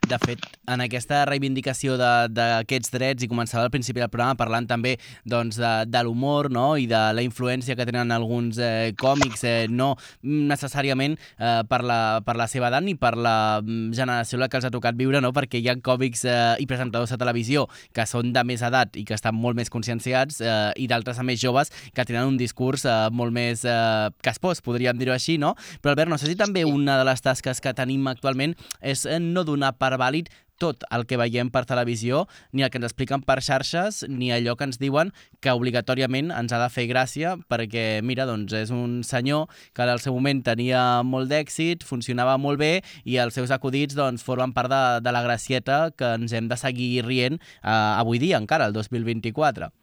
De 0.07 0.17
fet, 0.21 0.45
en 0.69 0.83
aquesta 0.83 1.23
reivindicació 1.29 1.97
d'aquests 1.97 2.93
drets, 2.93 3.23
i 3.25 3.29
començava 3.31 3.65
al 3.65 3.73
principi 3.73 4.01
del 4.01 4.11
programa 4.11 4.37
parlant 4.39 4.67
també 4.69 4.95
doncs, 5.25 5.59
de, 5.61 5.71
de 5.89 6.03
l'humor 6.05 6.49
no? 6.53 6.75
i 6.77 6.87
de 6.89 7.01
la 7.15 7.25
influència 7.25 7.75
que 7.77 7.85
tenen 7.87 8.13
alguns 8.13 8.59
eh, 8.61 8.93
còmics, 8.99 9.45
eh, 9.47 9.67
no 9.69 9.93
necessàriament 10.21 11.17
eh, 11.17 11.61
per, 11.69 11.81
la, 11.87 12.21
per 12.25 12.37
la 12.39 12.49
seva 12.51 12.69
edat 12.71 12.85
ni 12.85 12.95
per 12.99 13.13
la 13.17 13.61
mm, 13.61 13.91
generació 13.97 14.41
la 14.41 14.49
que 14.51 14.59
els 14.59 14.67
ha 14.67 14.73
tocat 14.73 14.97
viure, 14.97 15.21
no? 15.23 15.33
perquè 15.35 15.61
hi 15.61 15.69
ha 15.71 15.77
còmics 15.81 16.25
eh, 16.25 16.37
i 16.61 16.69
presentadors 16.69 17.13
de 17.13 17.19
televisió 17.21 17.67
que 17.95 18.05
són 18.09 18.33
de 18.35 18.45
més 18.47 18.65
edat 18.65 18.97
i 18.99 19.05
que 19.07 19.17
estan 19.17 19.37
molt 19.37 19.57
més 19.59 19.71
conscienciats 19.73 20.41
eh, 20.41 20.71
i 20.81 20.89
d'altres 20.91 21.19
a 21.19 21.25
més 21.27 21.41
joves 21.41 21.71
que 21.95 22.05
tenen 22.05 22.29
un 22.29 22.37
discurs 22.39 22.85
eh, 22.85 22.99
molt 23.15 23.33
més 23.35 23.65
eh, 23.65 24.11
caspós, 24.25 24.61
podríem 24.61 24.99
dir-ho 24.99 25.15
així, 25.15 25.39
no? 25.41 25.55
Però 25.81 25.95
Albert, 25.95 26.11
no 26.11 26.19
sé 26.21 26.29
si 26.29 26.37
també 26.39 26.65
una 26.67 26.99
de 26.99 27.07
les 27.07 27.23
tasques 27.23 27.63
que 27.63 27.75
tenim 27.77 28.07
actualment 28.11 28.55
és 28.81 29.07
eh, 29.07 29.19
no 29.21 29.45
donar 29.47 29.75
per 29.79 29.95
vàlid 30.01 30.31
tot 30.61 30.85
el 30.93 31.07
que 31.09 31.17
veiem 31.17 31.49
per 31.49 31.63
televisió, 31.65 32.27
ni 32.53 32.61
el 32.61 32.69
que 32.69 32.77
ens 32.77 32.91
expliquen 32.91 33.23
per 33.25 33.39
xarxes, 33.41 34.03
ni 34.09 34.29
allò 34.33 34.53
que 34.57 34.67
ens 34.69 34.77
diuen 34.81 35.09
que 35.41 35.55
obligatòriament 35.57 36.29
ens 36.37 36.53
ha 36.53 36.61
de 36.61 36.69
fer 36.73 36.85
gràcia 36.91 37.33
perquè, 37.51 37.85
mira, 38.05 38.27
doncs 38.29 38.53
és 38.61 38.73
un 38.75 38.99
senyor 39.07 39.49
que 39.73 39.87
al 39.87 40.03
seu 40.03 40.13
moment 40.17 40.43
tenia 40.45 41.01
molt 41.07 41.31
d'èxit, 41.33 41.85
funcionava 41.87 42.37
molt 42.37 42.61
bé 42.61 42.73
i 43.03 43.17
els 43.23 43.37
seus 43.37 43.53
acudits 43.53 43.97
doncs, 43.97 44.25
formen 44.27 44.53
part 44.53 44.69
de, 44.71 44.83
de 45.01 45.15
la 45.15 45.25
gracieta 45.25 45.83
que 45.97 46.15
ens 46.19 46.37
hem 46.37 46.51
de 46.51 46.59
seguir 46.61 46.93
rient 47.07 47.41
eh, 47.41 47.71
avui 47.73 48.21
dia 48.21 48.37
encara, 48.37 48.69
el 48.69 48.77
2024. 48.77 49.73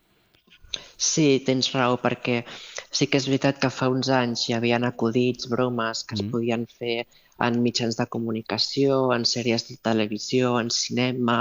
Sí, 0.99 1.27
tens 1.47 1.71
raó, 1.75 1.97
perquè 2.03 2.43
sí 2.91 3.07
que 3.07 3.21
és 3.21 3.29
veritat 3.31 3.61
que 3.63 3.71
fa 3.71 3.89
uns 3.93 4.11
anys 4.11 4.49
hi 4.49 4.57
havia 4.57 4.81
acudits, 4.89 5.49
bromes 5.53 6.05
que 6.05 6.17
mm. 6.17 6.25
es 6.25 6.33
podien 6.33 6.67
fer 6.79 6.97
en 7.47 7.61
mitjans 7.63 7.97
de 7.99 8.07
comunicació, 8.11 8.97
en 9.15 9.25
sèries 9.31 9.69
de 9.69 9.77
televisió, 9.89 10.57
en 10.59 10.73
cinema, 10.75 11.39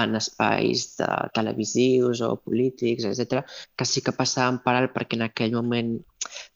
en 0.00 0.16
espais 0.16 0.86
de 0.96 1.08
televisius 1.36 2.22
o 2.24 2.32
polítics, 2.40 3.04
etc, 3.10 3.44
que 3.76 3.88
sí 3.90 4.00
que 4.00 4.16
passaven 4.16 4.62
per 4.64 4.76
alt 4.78 4.94
perquè 4.96 5.20
en 5.20 5.26
aquell 5.28 5.52
moment 5.60 5.94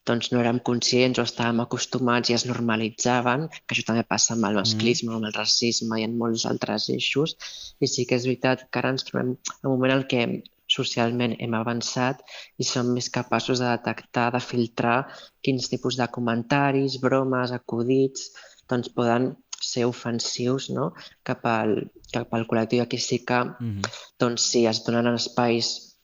doncs, 0.09 0.31
no 0.33 0.41
érem 0.41 0.63
conscients 0.65 1.21
o 1.21 1.27
estàvem 1.29 1.61
acostumats 1.61 2.33
i 2.33 2.37
es 2.39 2.47
normalitzaven, 2.49 3.49
que 3.61 3.75
això 3.77 3.85
també 3.91 4.07
passa 4.09 4.33
amb 4.35 4.49
el 4.49 4.57
mm. 4.57 4.63
masclisme, 4.63 5.13
mm. 5.13 5.19
amb 5.19 5.29
el 5.31 5.37
racisme 5.37 6.01
i 6.01 6.09
en 6.09 6.17
molts 6.23 6.49
altres 6.49 6.89
eixos. 6.95 7.37
I 7.85 7.93
sí 7.93 8.09
que 8.09 8.17
és 8.17 8.25
veritat 8.31 8.71
que 8.71 8.81
ara 8.81 8.97
ens 8.97 9.05
trobem 9.05 9.37
en 9.37 9.69
un 9.69 9.75
moment 9.75 9.99
en 9.99 10.09
què 10.09 10.25
socialment 10.69 11.35
hem 11.41 11.57
avançat 11.57 12.21
i 12.61 12.67
som 12.69 12.93
més 12.95 13.09
capaços 13.11 13.63
de 13.63 13.69
detectar, 13.71 14.29
de 14.35 14.41
filtrar 14.45 14.99
quins 15.45 15.69
tipus 15.73 15.99
de 16.01 16.07
comentaris, 16.13 16.99
bromes, 17.03 17.53
acudits, 17.57 18.31
doncs 18.69 18.93
poden 18.93 19.33
ser 19.61 19.87
ofensius 19.89 20.69
no? 20.71 20.93
cap, 21.27 21.45
al, 21.49 21.75
cap 22.13 22.35
al 22.35 22.47
col·lectiu. 22.51 22.83
Aquí 22.85 22.99
sí 22.99 23.25
que, 23.25 23.41
mm 23.45 23.55
-hmm. 23.59 23.93
doncs, 24.21 24.43
si 24.51 24.67
es 24.67 24.85
donen 24.85 25.15
espais 25.15 25.97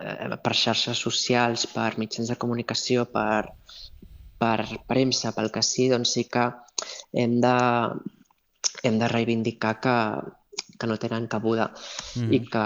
eh, 0.00 0.36
per 0.42 0.54
xarxes 0.54 0.98
socials, 0.98 1.66
per 1.66 1.98
mitjans 1.98 2.28
de 2.28 2.36
comunicació, 2.36 3.04
per, 3.04 3.52
per 4.38 4.60
premsa, 4.86 5.32
pel 5.32 5.50
que 5.50 5.62
sí, 5.62 5.88
doncs 5.88 6.12
sí 6.14 6.24
que 6.24 6.50
hem 7.12 7.40
de, 7.40 7.56
hem 8.82 8.98
de 8.98 9.08
reivindicar 9.08 9.80
que, 9.80 9.96
que 10.78 10.88
no 10.90 10.98
tenen 11.00 11.28
cabuda 11.30 11.70
mm. 11.72 12.30
i 12.32 12.40
que 12.46 12.64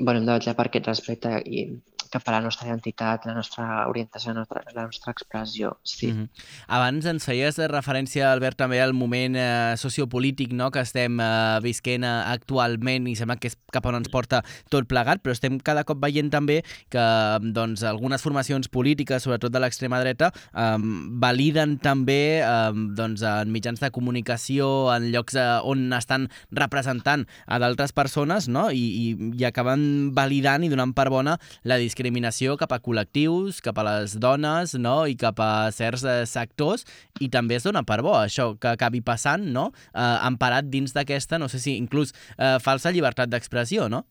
bueno, 0.00 0.20
hem 0.20 0.26
de 0.28 0.36
vetllar 0.38 0.56
per 0.58 0.68
aquest 0.68 0.90
respecte 0.92 1.36
i 1.44 1.66
cap 2.14 2.28
a 2.30 2.36
la 2.36 2.40
nostra 2.44 2.68
identitat, 2.68 3.26
la 3.26 3.34
nostra 3.34 3.66
orientació, 3.90 4.32
la 4.32 4.42
nostra, 4.42 4.62
la 4.74 4.86
nostra 4.86 5.12
expressió. 5.12 5.76
Sí. 5.82 6.12
Mm 6.12 6.22
-hmm. 6.22 6.28
Abans 6.68 7.06
ens 7.06 7.24
feies 7.24 7.58
referència, 7.58 8.32
Albert, 8.32 8.56
també 8.56 8.80
al 8.80 8.94
moment 8.94 9.36
eh, 9.36 9.74
sociopolític 9.76 10.52
no?, 10.52 10.70
que 10.70 10.80
estem 10.80 11.18
eh, 11.20 11.58
visquent 11.62 12.04
eh, 12.04 12.22
actualment 12.36 13.08
i 13.08 13.16
sembla 13.16 13.36
que 13.36 13.48
és 13.48 13.56
cap 13.72 13.86
on 13.86 13.96
ens 13.96 14.08
porta 14.08 14.42
tot 14.70 14.86
plegat, 14.86 15.22
però 15.22 15.32
estem 15.32 15.58
cada 15.58 15.84
cop 15.84 15.98
veient 16.00 16.30
també 16.30 16.62
que 16.88 17.04
doncs, 17.40 17.82
algunes 17.82 18.22
formacions 18.22 18.68
polítiques, 18.68 19.22
sobretot 19.22 19.52
de 19.52 19.60
l'extrema 19.60 20.00
dreta, 20.00 20.30
eh, 20.54 20.78
validen 21.10 21.78
també 21.78 22.40
eh, 22.40 22.72
doncs, 22.96 23.22
en 23.22 23.50
mitjans 23.50 23.80
de 23.80 23.90
comunicació, 23.90 24.94
en 24.94 25.10
llocs 25.10 25.34
eh, 25.34 25.60
on 25.64 25.92
estan 25.92 26.28
representant 26.50 27.26
a 27.46 27.58
d'altres 27.58 27.92
persones 27.92 28.48
no? 28.48 28.70
I, 28.70 28.84
i, 29.04 29.32
i 29.40 29.44
acaben 29.44 30.14
validant 30.14 30.62
i 30.64 30.68
donant 30.68 30.94
per 30.94 31.10
bona 31.10 31.38
la 31.64 31.76
discriminació 31.76 32.03
discriminació 32.04 32.58
cap 32.60 32.72
a 32.72 32.80
col·lectius, 32.84 33.60
cap 33.64 33.78
a 33.80 33.84
les 33.86 34.16
dones 34.20 34.74
no? 34.76 35.06
i 35.08 35.16
cap 35.16 35.40
a 35.40 35.70
certs 35.72 36.04
eh, 36.04 36.24
sectors 36.28 36.84
i 37.20 37.30
també 37.32 37.56
es 37.56 37.64
dona 37.64 37.82
per 37.82 38.02
bo 38.02 38.14
això 38.18 38.54
que 38.60 38.74
acabi 38.74 39.00
passant, 39.00 39.44
no? 39.52 39.70
eh, 39.94 40.18
emparat 40.28 40.68
dins 40.68 40.92
d'aquesta, 40.92 41.38
no 41.38 41.48
sé 41.48 41.58
si 41.58 41.78
inclús 41.78 42.12
eh, 42.36 42.58
falsa 42.60 42.92
llibertat 42.92 43.30
d'expressió, 43.32 43.88
no? 43.88 44.04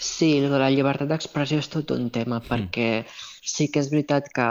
Sí, 0.00 0.40
la 0.48 0.70
llibertat 0.72 1.08
d'expressió 1.08 1.60
és 1.60 1.68
tot 1.70 1.92
un 1.94 2.08
tema, 2.10 2.40
mm. 2.40 2.48
perquè 2.48 2.90
sí 3.44 3.68
que 3.70 3.82
és 3.82 3.90
veritat 3.92 4.30
que 4.34 4.48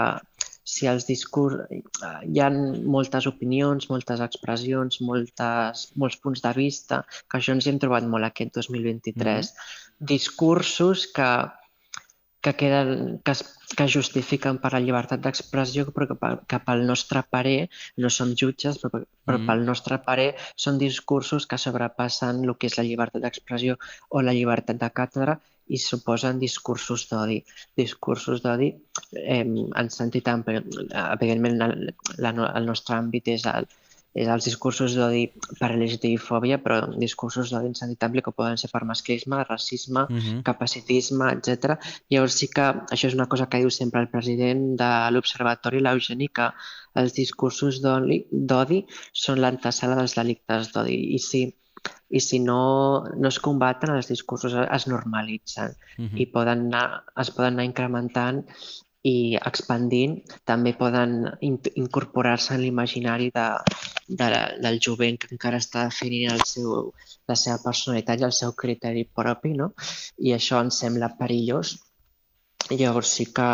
si 0.67 0.88
els 0.88 1.07
discurs... 1.10 1.65
Eh, 1.67 2.15
hi 2.31 2.39
ha 2.39 2.49
moltes 2.51 3.27
opinions, 3.27 3.89
moltes 3.91 4.23
expressions, 4.23 5.01
moltes, 5.01 5.88
molts 5.99 6.19
punts 6.23 6.43
de 6.45 6.53
vista, 6.55 7.03
que 7.27 7.41
això 7.41 7.57
ens 7.57 7.67
hi 7.67 7.73
hem 7.73 7.81
trobat 7.83 8.07
molt 8.07 8.29
aquest 8.29 8.55
2023. 8.62 9.51
Mm. 9.51 10.07
Discursos 10.13 11.07
que 11.10 11.31
que, 12.47 12.55
queden, 12.55 13.19
que, 13.25 13.31
es, 13.31 13.43
que 13.75 13.88
justifiquen 13.91 14.60
per 14.63 14.71
la 14.73 14.79
llibertat 14.83 15.19
d'expressió, 15.23 15.88
però 15.91 16.07
que, 16.12 16.29
que 16.47 16.60
pel 16.63 16.86
nostre 16.88 17.23
parer, 17.36 17.67
no 17.99 18.12
som 18.13 18.31
jutges, 18.39 18.79
però, 18.83 19.01
però 19.27 19.41
mm. 19.41 19.49
pel 19.49 19.65
nostre 19.67 19.99
parer 20.05 20.29
són 20.55 20.79
discursos 20.79 21.47
que 21.49 21.60
sobrepassen 21.60 22.45
el 22.45 22.55
que 22.55 22.71
és 22.71 22.77
la 22.79 22.88
llibertat 22.88 23.25
d'expressió 23.25 23.75
o 24.10 24.23
la 24.23 24.36
llibertat 24.38 24.79
de 24.79 24.91
càtedra 25.01 25.36
i 25.67 25.81
suposen 25.83 26.39
discursos 26.39 27.03
d'odi. 27.10 27.41
Discursos 27.75 28.39
d'odi 28.45 28.71
eh, 28.71 29.43
en 29.43 29.91
sentit 29.91 30.31
ampli. 30.31 30.62
Evidentment, 31.03 31.60
el, 31.67 31.91
la, 32.23 32.31
el 32.47 32.71
nostre 32.71 32.95
àmbit 32.95 33.27
és 33.36 33.43
el, 33.51 33.67
és 34.17 34.30
els 34.34 34.47
discursos 34.47 34.95
d'odi 34.97 35.27
per 35.60 35.69
LGTBI-fòbia, 35.75 36.58
però 36.63 36.80
discursos 36.97 37.51
d'odi 37.53 37.69
en 37.69 37.75
sentit 37.77 38.06
ampli 38.08 38.23
que 38.25 38.34
poden 38.34 38.58
ser 38.58 38.69
per 38.71 38.82
masclisme, 38.89 39.43
racisme, 39.43 40.06
uh 40.08 40.17
-huh. 40.17 40.39
capacitisme, 40.49 41.25
etc. 41.36 41.77
Llavors 42.10 42.38
sí 42.39 42.47
que 42.56 42.65
això 42.93 43.08
és 43.08 43.17
una 43.19 43.27
cosa 43.27 43.47
que 43.49 43.60
diu 43.62 43.69
sempre 43.69 44.01
el 44.01 44.10
president 44.10 44.75
de 44.82 44.91
l'Observatori, 45.12 45.80
l'Eugeni, 45.82 46.27
que 46.30 46.49
els 46.95 47.13
discursos 47.13 47.82
d'odi 47.82 48.86
són 49.13 49.41
l'antesala 49.41 49.95
dels 49.95 50.15
delictes 50.15 50.73
d'odi. 50.73 50.97
I 51.15 51.19
si, 51.19 51.41
i 52.10 52.19
si 52.19 52.39
no, 52.39 53.06
no 53.21 53.27
es 53.27 53.39
combaten, 53.39 53.93
els 53.95 54.08
discursos 54.08 54.53
es 54.53 54.88
normalitzen 54.88 55.69
uh 55.69 56.06
-huh. 56.06 56.17
i 56.21 56.25
poden 56.25 56.60
anar, 56.67 57.03
es 57.23 57.30
poden 57.32 57.53
anar 57.53 57.65
incrementant 57.65 58.45
i 59.03 59.38
expandint 59.49 60.19
també 60.43 60.73
poden 60.73 61.12
incorporar-se 61.75 62.56
en 62.56 62.62
l'imaginari 62.62 63.30
de, 63.36 63.47
de, 64.08 64.28
del 64.63 64.80
jovent 64.84 65.20
que 65.22 65.30
encara 65.36 65.60
està 65.62 65.88
definint 65.89 66.32
el 66.34 66.43
seu, 66.48 66.93
la 67.28 67.36
seva 67.36 67.60
personalitat 67.63 68.22
i 68.22 68.28
el 68.28 68.36
seu 68.36 68.54
criteri 68.63 69.04
propi, 69.20 69.54
no? 69.60 69.72
I 70.17 70.34
això 70.38 70.62
ens 70.63 70.80
sembla 70.84 71.13
perillós 71.20 71.76
Llavors 72.69 73.12
sí 73.17 73.25
que 73.32 73.45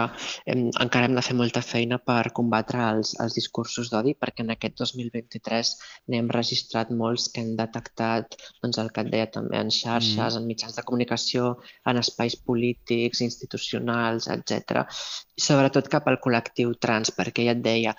hem, 0.49 0.63
encara 0.81 1.07
hem 1.07 1.15
de 1.17 1.23
fer 1.25 1.35
molta 1.37 1.61
feina 1.65 1.99
per 2.01 2.31
combatre 2.37 2.81
els, 2.89 3.13
els 3.23 3.35
discursos 3.37 3.91
d'odi 3.91 4.15
perquè 4.19 4.45
en 4.45 4.53
aquest 4.55 4.79
2023 4.81 5.73
n'hem 6.13 6.31
registrat 6.33 6.89
molts 7.01 7.27
que 7.33 7.43
hem 7.43 7.53
detectat 7.59 8.37
doncs, 8.63 8.79
el 8.81 8.89
que 8.95 9.03
et 9.05 9.11
deia 9.13 9.29
també 9.35 9.59
en 9.59 9.69
xarxes, 9.73 10.33
mm. 10.33 10.39
en 10.39 10.47
mitjans 10.49 10.77
de 10.77 10.85
comunicació, 10.87 11.51
en 11.89 12.01
espais 12.01 12.37
polítics, 12.49 13.21
institucionals, 13.25 14.29
etc. 14.33 14.85
Sobretot 15.47 15.91
cap 15.93 16.09
al 16.09 16.19
col·lectiu 16.23 16.73
trans, 16.81 17.13
perquè 17.13 17.45
ja 17.47 17.57
et 17.57 17.61
deia, 17.65 17.93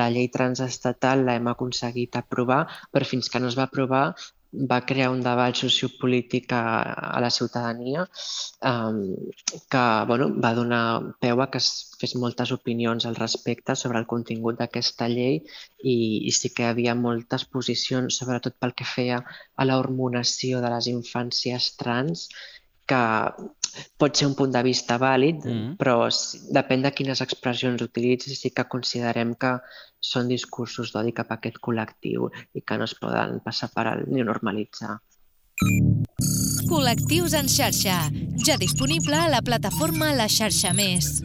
la 0.00 0.08
llei 0.14 0.30
transestatal 0.34 1.26
l'hem 1.28 1.52
aconseguit 1.54 2.18
aprovar, 2.18 2.64
però 2.92 3.06
fins 3.06 3.30
que 3.30 3.42
no 3.42 3.52
es 3.52 3.58
va 3.58 3.68
aprovar 3.68 4.04
va 4.52 4.80
crear 4.88 5.10
un 5.12 5.20
debat 5.20 5.56
sociopolític 5.60 6.52
a, 6.56 6.62
a 7.16 7.20
la 7.20 7.30
ciutadania 7.30 8.06
um, 8.70 9.00
que 9.70 9.84
bueno, 10.08 10.28
va 10.44 10.54
donar 10.56 10.82
peu 11.20 11.42
a 11.42 11.48
que 11.52 11.60
es 11.60 11.68
fes 12.00 12.14
moltes 12.22 12.52
opinions 12.56 13.06
al 13.06 13.18
respecte 13.18 13.76
sobre 13.76 13.98
el 14.00 14.06
contingut 14.06 14.58
d'aquesta 14.58 15.08
llei 15.12 15.36
i, 15.38 15.96
i 16.28 16.32
sí 16.32 16.52
que 16.54 16.64
hi 16.64 16.70
havia 16.70 16.94
moltes 16.94 17.44
posicions, 17.56 18.20
sobretot 18.20 18.56
pel 18.58 18.74
que 18.78 18.88
feia 18.88 19.20
a 19.56 19.68
la 19.68 19.78
hormonació 19.82 20.62
de 20.64 20.72
les 20.76 20.88
infàncies 20.94 21.74
trans, 21.82 22.28
que 22.88 23.00
pot 24.00 24.16
ser 24.16 24.26
un 24.26 24.34
punt 24.38 24.54
de 24.54 24.62
vista 24.66 24.96
vàlid, 24.98 25.44
mm. 25.44 25.74
però 25.80 26.08
depèn 26.54 26.84
de 26.86 26.92
quines 26.94 27.20
expressions 27.24 27.84
utilitzis, 27.84 28.40
sí 28.40 28.50
que 28.54 28.66
considerem 28.70 29.34
que 29.38 29.56
són 30.00 30.30
discursos 30.30 30.94
d'odi 30.94 31.14
cap 31.14 31.30
a 31.30 31.38
aquest 31.38 31.60
col·lectiu 31.62 32.30
i 32.54 32.62
que 32.62 32.78
no 32.78 32.88
es 32.88 32.96
poden 32.98 33.38
passar 33.44 33.70
per 33.74 33.86
alt 33.90 34.10
ni 34.10 34.24
normalitzar. 34.26 34.98
Col·lectius 36.68 37.34
en 37.34 37.48
xarxa, 37.50 38.00
ja 38.46 38.58
disponible 38.60 39.18
a 39.18 39.30
la 39.32 39.42
plataforma 39.42 40.12
La 40.14 40.28
Xarxa 40.30 40.74
Més. 40.76 41.18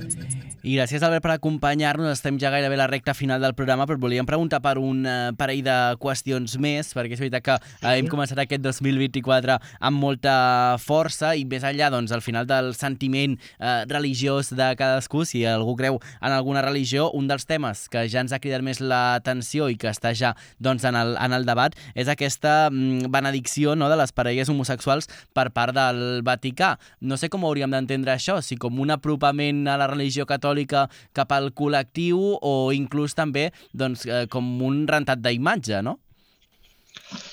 I 0.64 0.78
gràcies, 0.78 1.04
Albert, 1.04 1.26
per 1.26 1.34
acompanyar-nos. 1.34 2.14
Estem 2.14 2.38
ja 2.40 2.48
gairebé 2.48 2.78
a 2.78 2.80
la 2.80 2.86
recta 2.88 3.12
final 3.12 3.42
del 3.44 3.52
programa, 3.52 3.84
però 3.84 4.00
volíem 4.00 4.24
preguntar 4.24 4.62
per 4.64 4.78
un 4.80 5.02
uh, 5.04 5.34
parell 5.36 5.60
de 5.66 5.74
qüestions 6.00 6.54
més, 6.56 6.94
perquè 6.96 7.18
és 7.18 7.20
veritat 7.20 7.44
que 7.44 7.58
uh, 7.58 7.90
hem 7.90 8.08
començat 8.08 8.40
aquest 8.40 8.64
2024 8.64 9.58
amb 9.84 10.00
molta 10.00 10.36
força 10.80 11.34
i 11.36 11.44
més 11.44 11.66
enllà, 11.68 11.90
doncs, 11.92 12.14
al 12.16 12.24
final 12.24 12.48
del 12.48 12.72
sentiment 12.80 13.36
uh, 13.36 13.84
religiós 13.92 14.54
de 14.56 14.70
cadascú, 14.80 15.26
si 15.28 15.42
algú 15.44 15.74
creu 15.82 16.00
en 16.22 16.32
alguna 16.32 16.64
religió, 16.64 17.10
un 17.12 17.28
dels 17.28 17.44
temes 17.44 17.84
que 17.92 18.06
ja 18.08 18.24
ens 18.24 18.32
ha 18.32 18.40
cridat 18.40 18.64
més 18.64 18.80
l'atenció 18.80 19.68
i 19.68 19.76
que 19.76 19.92
està 19.92 20.16
ja 20.16 20.32
doncs, 20.64 20.88
en, 20.88 20.96
el, 20.96 21.18
en 21.20 21.36
el 21.36 21.44
debat 21.44 21.76
és 21.92 22.08
aquesta 22.08 22.70
mm, 22.70 23.12
benedicció 23.12 23.76
no, 23.76 23.92
de 23.92 24.00
les 24.00 24.16
parelles 24.16 24.48
homosexuals 24.48 25.12
per 25.36 25.50
part 25.52 25.76
del 25.76 26.24
Vaticà. 26.24 26.78
No 27.04 27.20
sé 27.20 27.28
com 27.28 27.44
hauríem 27.44 27.76
d'entendre 27.76 28.16
això, 28.16 28.40
si 28.40 28.56
com 28.56 28.80
un 28.80 28.96
apropament 28.96 29.66
a 29.68 29.76
la 29.76 29.92
religió 29.92 30.24
catòlica 30.24 30.53
catòlica 30.54 30.88
cap 31.14 31.32
al 31.34 31.52
col·lectiu 31.54 32.38
o 32.42 32.72
inclús 32.74 33.16
també 33.16 33.52
doncs, 33.74 34.06
eh, 34.06 34.28
com 34.30 34.62
un 34.62 34.86
rentat 34.88 35.20
d'imatge, 35.20 35.82
no? 35.82 36.00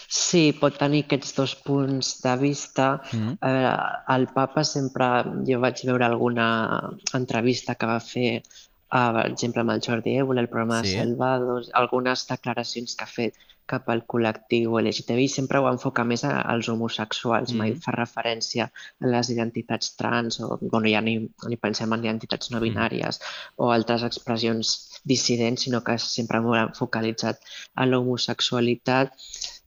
Sí, 0.08 0.52
pot 0.58 0.78
tenir 0.78 1.04
aquests 1.04 1.34
dos 1.36 1.54
punts 1.54 2.22
de 2.22 2.34
vista. 2.40 3.00
Mm. 3.12 3.36
Eh, 3.42 4.14
el 4.14 4.26
papa 4.34 4.64
sempre... 4.64 5.24
Jo 5.46 5.60
vaig 5.60 5.84
veure 5.86 6.04
alguna 6.04 6.90
entrevista 7.14 7.74
que 7.74 7.86
va 7.86 8.00
fer, 8.00 8.42
uh, 8.90 9.12
per 9.14 9.26
exemple, 9.28 9.60
amb 9.62 9.70
el 9.76 9.82
Jordi 9.84 10.16
Évole, 10.18 10.40
el 10.40 10.48
programa 10.48 10.82
sí. 10.82 10.96
de 10.96 11.04
Salvados, 11.04 11.70
algunes 11.74 12.26
declaracions 12.26 12.96
que 12.96 13.04
ha 13.04 13.12
fet 13.12 13.36
cap 13.70 13.88
al 13.92 14.02
col·lectiu 14.12 14.78
LGTBI 14.80 15.28
sempre 15.32 15.60
ho 15.60 15.68
enfoca 15.70 16.04
més 16.06 16.24
als 16.28 16.68
homosexuals, 16.72 17.52
mm. 17.52 17.58
mai 17.60 17.74
fa 17.84 17.94
referència 17.96 18.66
a 18.70 19.12
les 19.14 19.30
identitats 19.34 19.94
trans 20.00 20.40
o, 20.44 20.56
bueno, 20.62 20.86
ja 20.90 21.02
ni, 21.04 21.16
ni 21.48 21.60
pensem 21.60 21.92
en 21.96 22.04
identitats 22.06 22.52
no 22.54 22.62
binàries 22.62 23.20
mm. 23.20 23.60
o 23.62 23.70
altres 23.74 24.06
expressions 24.08 24.74
dissidents, 25.04 25.64
sinó 25.64 25.82
que 25.86 25.96
sempre 26.02 26.42
molt 26.44 26.76
focalitzat 26.78 27.40
a 27.74 27.86
l'homosexualitat. 27.88 29.14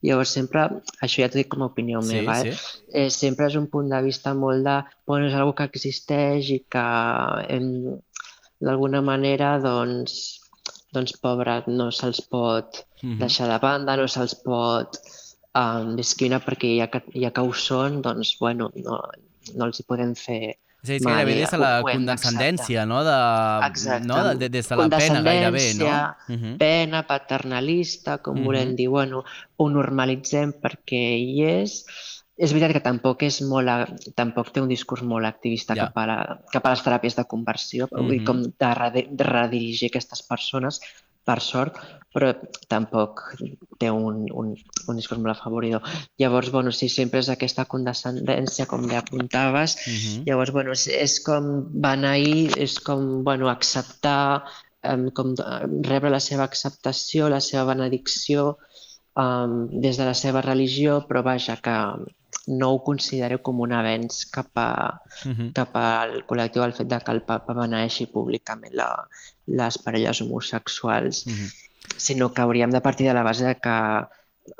Llavors, 0.03 0.33
sempre, 0.35 0.65
això 1.05 1.23
ja 1.23 1.29
t'ho 1.31 1.39
dic 1.39 1.49
com 1.53 1.63
a 1.63 1.69
opinió 1.71 2.01
sí, 2.03 2.17
meva, 2.17 2.39
eh? 2.43 2.53
Sí. 2.53 2.81
eh? 2.91 3.09
sempre 3.13 3.47
és 3.47 3.55
un 3.55 3.69
punt 3.71 3.87
de 3.93 4.01
vista 4.03 4.33
molt 4.35 4.67
de, 4.67 4.77
bueno, 5.07 5.29
és 5.29 5.37
una 5.37 5.55
que 5.55 5.69
existeix 5.71 6.51
i 6.51 6.59
que 6.75 6.87
d'alguna 8.63 9.01
manera, 9.03 9.55
doncs, 9.63 10.42
doncs, 10.93 11.15
pobres, 11.23 11.67
no 11.67 11.89
se'ls 11.91 12.21
pot 12.33 12.83
mm 13.01 13.09
-hmm. 13.09 13.19
deixar 13.19 13.47
de 13.51 13.59
banda, 13.67 13.97
no 13.97 14.07
se'ls 14.07 14.35
pot 14.45 14.99
um, 15.61 15.95
discriminar 15.99 16.41
perquè 16.45 16.77
ja 16.79 16.87
que, 16.93 17.03
ja 17.23 17.31
que 17.31 17.41
ho 17.41 17.53
són, 17.53 18.01
doncs, 18.01 18.37
bueno, 18.39 18.71
no, 18.75 18.99
no 19.55 19.65
els 19.65 19.79
hi 19.79 19.89
podem 19.89 20.13
fer 20.15 20.57
és 20.83 20.89
a 20.89 20.97
dir, 20.99 21.05
gairebé 21.07 21.35
des 21.37 21.51
de 21.53 21.57
la 21.61 21.69
condescendència, 21.81 22.81
no? 22.85 22.97
De, 23.07 23.15
Exacte. 23.69 24.07
No? 24.09 24.17
De, 24.35 24.49
des 24.51 24.67
de 24.67 24.75
la 24.75 24.87
pena, 24.91 25.21
gairebé, 25.23 25.61
no? 25.79 25.85
Uh 25.87 26.35
-huh. 26.35 26.57
pena, 26.59 27.03
paternalista, 27.07 28.17
com 28.17 28.33
uh 28.33 28.39
-huh. 28.39 28.45
volem 28.45 28.75
dir, 28.75 28.89
bueno, 28.89 29.23
ho 29.55 29.69
normalitzem 29.69 30.51
perquè 30.51 31.03
hi 31.23 31.43
és, 31.61 31.85
és 32.35 32.51
veritat 32.51 32.73
que 32.73 32.83
tampoc 32.83 33.23
és 33.23 33.41
molt, 33.45 33.69
tampoc 34.17 34.49
té 34.51 34.61
un 34.61 34.71
discurs 34.71 35.03
molt 35.05 35.25
activista 35.25 35.75
ja. 35.77 35.87
cap, 35.87 35.97
a 36.01 36.05
la, 36.09 36.19
cap 36.51 36.65
a 36.65 36.73
les 36.73 36.81
teràpies 36.81 37.15
de 37.15 37.25
conversió, 37.29 37.87
mm 37.91 38.09
-hmm. 38.09 38.25
com 38.25 38.41
de, 38.43 39.07
de 39.09 39.23
redirigir 39.23 39.89
aquestes 39.89 40.23
persones, 40.23 40.81
per 41.23 41.39
sort, 41.39 41.77
però 42.13 42.33
tampoc 42.69 43.21
té 43.79 43.89
un, 43.91 44.25
un, 44.29 44.51
un 44.91 44.99
discurs 44.99 45.21
molt 45.21 45.33
afavoridor. 45.33 45.85
Llavors, 46.19 46.51
bueno, 46.51 46.73
sí, 46.75 46.89
sempre 46.91 47.21
és 47.23 47.29
aquesta 47.31 47.65
condescendència, 47.71 48.67
com 48.69 48.85
bé 48.89 48.97
apuntaves. 48.99 49.77
Mm 49.87 49.93
-hmm. 49.93 50.23
Llavors, 50.27 50.51
bueno, 50.51 50.71
és, 50.71 50.87
és 50.87 51.19
com 51.23 51.71
van 51.85 52.05
ahir, 52.05 52.51
és 52.57 52.79
com, 52.79 53.23
bueno, 53.23 53.49
acceptar, 53.49 54.43
um, 54.83 55.09
com 55.11 55.33
rebre 55.87 56.09
la 56.09 56.19
seva 56.19 56.43
acceptació, 56.43 57.29
la 57.29 57.39
seva 57.39 57.63
benedicció 57.73 58.57
um, 59.15 59.69
des 59.81 59.97
de 59.97 60.05
la 60.05 60.13
seva 60.13 60.41
religió, 60.41 61.05
però 61.07 61.23
vaja, 61.23 61.55
que, 61.55 61.77
no 62.47 62.71
ho 62.73 62.79
considero 62.83 63.39
com 63.41 63.61
un 63.63 63.71
avenç 63.71 64.25
cap, 64.31 64.49
a, 64.55 64.99
uh 65.25 65.31
-huh. 65.31 65.51
cap 65.53 65.75
al 65.75 66.25
col·lectiu 66.27 66.63
el 66.63 66.73
fet 66.73 66.87
de 66.87 66.99
que 66.99 67.11
el 67.11 67.21
papa 67.21 67.53
beneeixi 67.53 68.07
públicament 68.07 68.73
la, 68.73 68.89
les 69.47 69.77
parelles 69.77 70.21
homosexuals, 70.21 71.25
uh 71.25 71.31
-huh. 71.31 71.49
sinó 71.97 72.33
que 72.33 72.41
hauríem 72.41 72.71
de 72.71 72.81
partir 72.81 73.07
de 73.07 73.13
la 73.13 73.23
base 73.23 73.45
de 73.45 73.55
que 73.55 74.07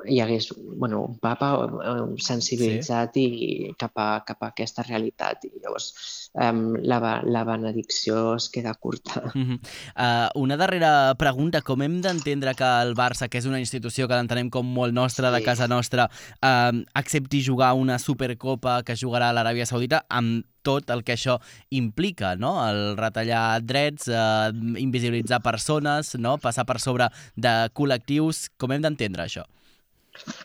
hi 0.07 0.19
hagués 0.19 0.49
bueno, 0.55 1.01
un 1.03 1.17
papa 1.19 1.51
um, 1.65 2.15
sensibilitzat 2.19 3.17
sí. 3.17 3.23
i 3.23 3.71
cap 3.79 3.97
a, 3.99 4.07
cap 4.27 4.43
a 4.43 4.51
aquesta 4.51 4.85
realitat. 4.87 5.43
I 5.47 5.63
llavors 5.63 5.89
um, 6.33 6.75
la, 6.83 6.99
la 7.23 7.43
benedicció 7.47 8.35
es 8.37 8.49
queda 8.53 8.73
curta. 8.75 9.23
Uh 9.33 9.41
-huh. 9.41 9.59
uh, 9.95 10.29
una 10.41 10.57
darrera 10.57 11.15
pregunta. 11.15 11.61
Com 11.61 11.81
hem 11.81 12.01
d'entendre 12.01 12.55
que 12.55 12.69
el 12.81 12.95
Barça, 12.95 13.29
que 13.29 13.37
és 13.37 13.45
una 13.45 13.59
institució 13.59 14.07
que 14.07 14.15
l'entenem 14.15 14.49
com 14.49 14.65
molt 14.65 14.93
nostra, 14.93 15.29
sí. 15.29 15.35
de 15.35 15.43
casa 15.43 15.67
nostra, 15.67 16.09
uh, 16.41 16.83
accepti 16.93 17.43
jugar 17.43 17.73
una 17.73 17.99
Supercopa 17.99 18.83
que 18.83 18.95
jugarà 18.95 19.29
a 19.29 19.33
l'Aràbia 19.33 19.65
Saudita 19.65 20.05
amb 20.09 20.45
tot 20.63 20.89
el 20.89 21.03
que 21.03 21.13
això 21.13 21.39
implica, 21.69 22.35
no? 22.35 22.55
El 22.65 22.97
retallar 22.97 23.61
drets, 23.61 24.07
eh, 24.07 24.51
invisibilitzar 24.79 25.41
persones, 25.43 26.15
no? 26.15 26.37
passar 26.37 26.65
per 26.65 26.79
sobre 26.79 27.09
de 27.35 27.69
col·lectius. 27.73 28.49
Com 28.57 28.71
hem 28.71 28.81
d'entendre 28.81 29.23
això? 29.23 29.43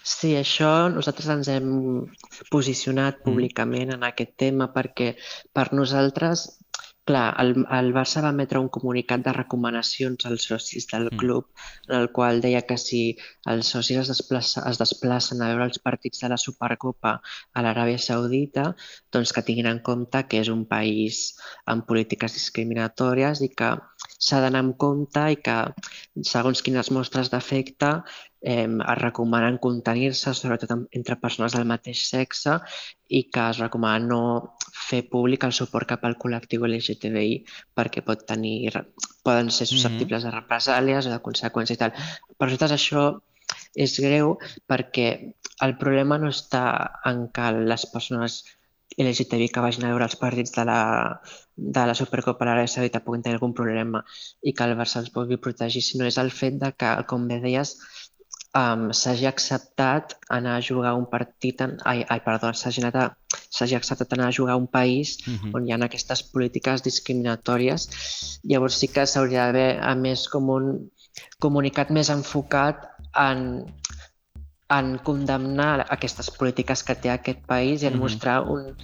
Sí, 0.02 0.32
això 0.38 0.70
nosaltres 0.92 1.28
ens 1.34 1.50
hem 1.52 1.68
posicionat 2.52 3.18
mm. 3.18 3.24
públicament 3.26 3.92
en 3.96 4.06
aquest 4.08 4.36
tema 4.44 4.70
perquè 4.74 5.12
per 5.52 5.68
nosaltres 5.76 6.48
Clar, 7.08 7.28
el, 7.40 7.54
el 7.72 7.86
Barça 7.96 8.20
va 8.20 8.30
emetre 8.34 8.60
un 8.60 8.66
comunicat 8.68 9.22
de 9.24 9.32
recomanacions 9.32 10.26
als 10.28 10.44
socis 10.50 10.84
del 10.90 11.06
mm. 11.06 11.20
club 11.22 11.46
en 11.86 11.94
el 11.98 12.10
qual 12.12 12.42
deia 12.44 12.60
que 12.68 12.76
si 12.82 13.00
els 13.52 13.70
socis 13.72 14.02
es, 14.02 14.10
desplaça, 14.12 14.66
es 14.68 14.80
desplacen 14.82 15.40
a 15.40 15.48
veure 15.48 15.70
els 15.70 15.80
partits 15.86 16.20
de 16.20 16.28
la 16.28 16.36
Supercopa 16.42 17.14
a 17.56 17.64
l'Aràbia 17.64 18.02
Saudita, 18.08 18.66
doncs 19.14 19.32
que 19.32 19.44
tinguin 19.46 19.70
en 19.72 19.80
compte 19.88 20.20
que 20.28 20.42
és 20.44 20.52
un 20.52 20.66
país 20.68 21.22
amb 21.72 21.88
polítiques 21.88 22.36
discriminatòries 22.36 23.40
i 23.46 23.48
que 23.56 23.72
s'ha 24.18 24.42
d'anar 24.44 24.66
amb 24.66 24.76
compte 24.84 25.24
i 25.32 25.40
que 25.48 25.56
segons 26.34 26.60
quines 26.66 26.92
mostres 26.92 27.32
d'efecte 27.32 27.94
eh, 28.40 28.66
es 28.66 28.98
recomanen 28.98 29.58
contenir-se, 29.58 30.34
sobretot 30.34 30.74
entre 30.90 31.16
persones 31.22 31.54
del 31.56 31.66
mateix 31.68 32.04
sexe, 32.10 32.58
i 33.08 33.24
que 33.32 33.46
es 33.50 33.60
recomana 33.62 34.04
no 34.04 34.20
fer 34.88 35.04
públic 35.10 35.46
el 35.48 35.54
suport 35.56 35.88
cap 35.88 36.04
al 36.04 36.18
col·lectiu 36.20 36.66
LGTBI 36.68 37.40
perquè 37.76 38.04
pot 38.06 38.26
tenir, 38.28 38.70
poden 39.24 39.50
ser 39.50 39.66
susceptibles 39.70 40.26
de 40.26 40.34
represàlies 40.34 41.08
o 41.08 41.14
de 41.14 41.22
conseqüències 41.24 41.78
i 41.78 41.82
tal. 41.82 41.96
Per 42.36 42.46
nosaltres 42.46 42.76
això 42.76 43.08
és 43.74 43.96
greu 44.02 44.36
perquè 44.68 45.08
el 45.64 45.74
problema 45.80 46.18
no 46.20 46.30
està 46.30 46.62
en 47.08 47.26
que 47.34 47.50
les 47.58 47.86
persones 47.92 48.42
LGTBI 48.98 49.48
que 49.54 49.62
vagin 49.62 49.84
a 49.86 49.90
veure 49.92 50.06
els 50.08 50.16
partits 50.18 50.54
de 50.56 50.64
la, 50.66 50.80
de 51.56 51.84
la 51.86 51.94
Supercopa 51.98 52.44
a 52.44 52.48
l'Aràbia 52.48 52.72
Saudita 52.72 53.02
puguin 53.04 53.22
tenir 53.22 53.36
algun 53.36 53.54
problema 53.54 54.00
i 54.42 54.54
que 54.56 54.66
el 54.66 54.74
Barça 54.78 54.98
els 55.02 55.12
pugui 55.14 55.38
protegir, 55.44 55.82
sinó 55.84 56.08
és 56.08 56.18
el 56.22 56.32
fet 56.34 56.56
de 56.62 56.72
que, 56.74 56.94
com 57.10 57.28
bé 57.30 57.38
deies, 57.44 57.76
um, 58.56 58.90
s'hagi 58.92 59.26
acceptat 59.26 60.14
anar 60.30 60.56
a 60.56 60.64
jugar 60.64 60.94
un 60.96 61.06
partit, 61.06 61.60
en, 61.60 61.76
ai, 61.84 62.04
ai 62.08 62.20
perdó, 62.24 62.52
s'hagi 62.52 63.76
acceptat 63.76 64.12
anar 64.16 64.28
a 64.28 64.36
jugar 64.38 64.54
a 64.56 64.60
un 64.62 64.66
país 64.66 65.18
uh. 65.26 65.32
-huh. 65.32 65.54
on 65.56 65.66
hi 65.66 65.72
ha 65.72 65.78
aquestes 65.84 66.22
polítiques 66.22 66.82
discriminatòries. 66.82 67.88
Llavors 68.44 68.78
sí 68.78 68.88
que 68.88 69.06
s'hauria 69.06 69.46
d'haver, 69.46 69.80
a 69.82 69.94
més, 69.94 70.28
com 70.28 70.48
un 70.48 70.90
comunicat 71.38 71.90
més 71.90 72.08
enfocat 72.10 72.76
en, 73.14 73.66
en 74.68 74.98
condemnar 74.98 75.86
aquestes 75.88 76.30
polítiques 76.30 76.82
que 76.82 76.94
té 76.94 77.10
aquest 77.10 77.40
país 77.46 77.82
i 77.82 77.86
en 77.86 77.94
uh. 77.94 77.96
-huh. 77.96 78.00
mostrar 78.00 78.42
un, 78.42 78.76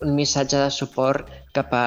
un 0.00 0.14
missatge 0.14 0.56
de 0.56 0.70
suport 0.70 1.28
cap 1.52 1.72
a, 1.72 1.86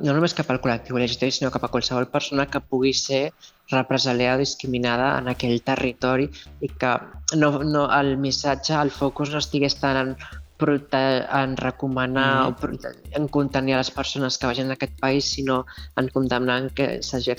no 0.00 0.12
només 0.12 0.34
cap 0.34 0.50
al 0.50 0.60
col·lectiu 0.60 0.98
LGTBI, 0.98 1.30
sinó 1.30 1.50
cap 1.50 1.64
a 1.64 1.68
qualsevol 1.68 2.08
persona 2.10 2.46
que 2.46 2.60
pugui 2.60 2.92
ser 2.94 3.32
represaliada 3.72 4.36
o 4.36 4.42
discriminada 4.42 5.18
en 5.18 5.28
aquell 5.32 5.60
territori 5.64 6.28
i 6.60 6.68
que 6.68 6.92
no, 7.36 7.50
no, 7.64 7.86
el 7.98 8.16
missatge, 8.18 8.76
el 8.78 8.92
focus 8.94 9.32
no 9.32 9.42
estigués 9.42 9.78
tant 9.80 10.00
en, 10.02 10.14
en 10.62 11.56
recomanar 11.56 12.50
mm. 12.50 12.54
o 12.54 13.18
en 13.18 13.28
contenir 13.28 13.74
a 13.74 13.82
les 13.82 13.90
persones 13.90 14.38
que 14.38 14.46
vagin 14.46 14.70
a 14.70 14.78
aquest 14.78 14.98
país, 15.00 15.24
sinó 15.24 15.64
en 15.96 16.08
condemnar 16.08 16.70
que 16.76 17.02
s'hagi 17.02 17.34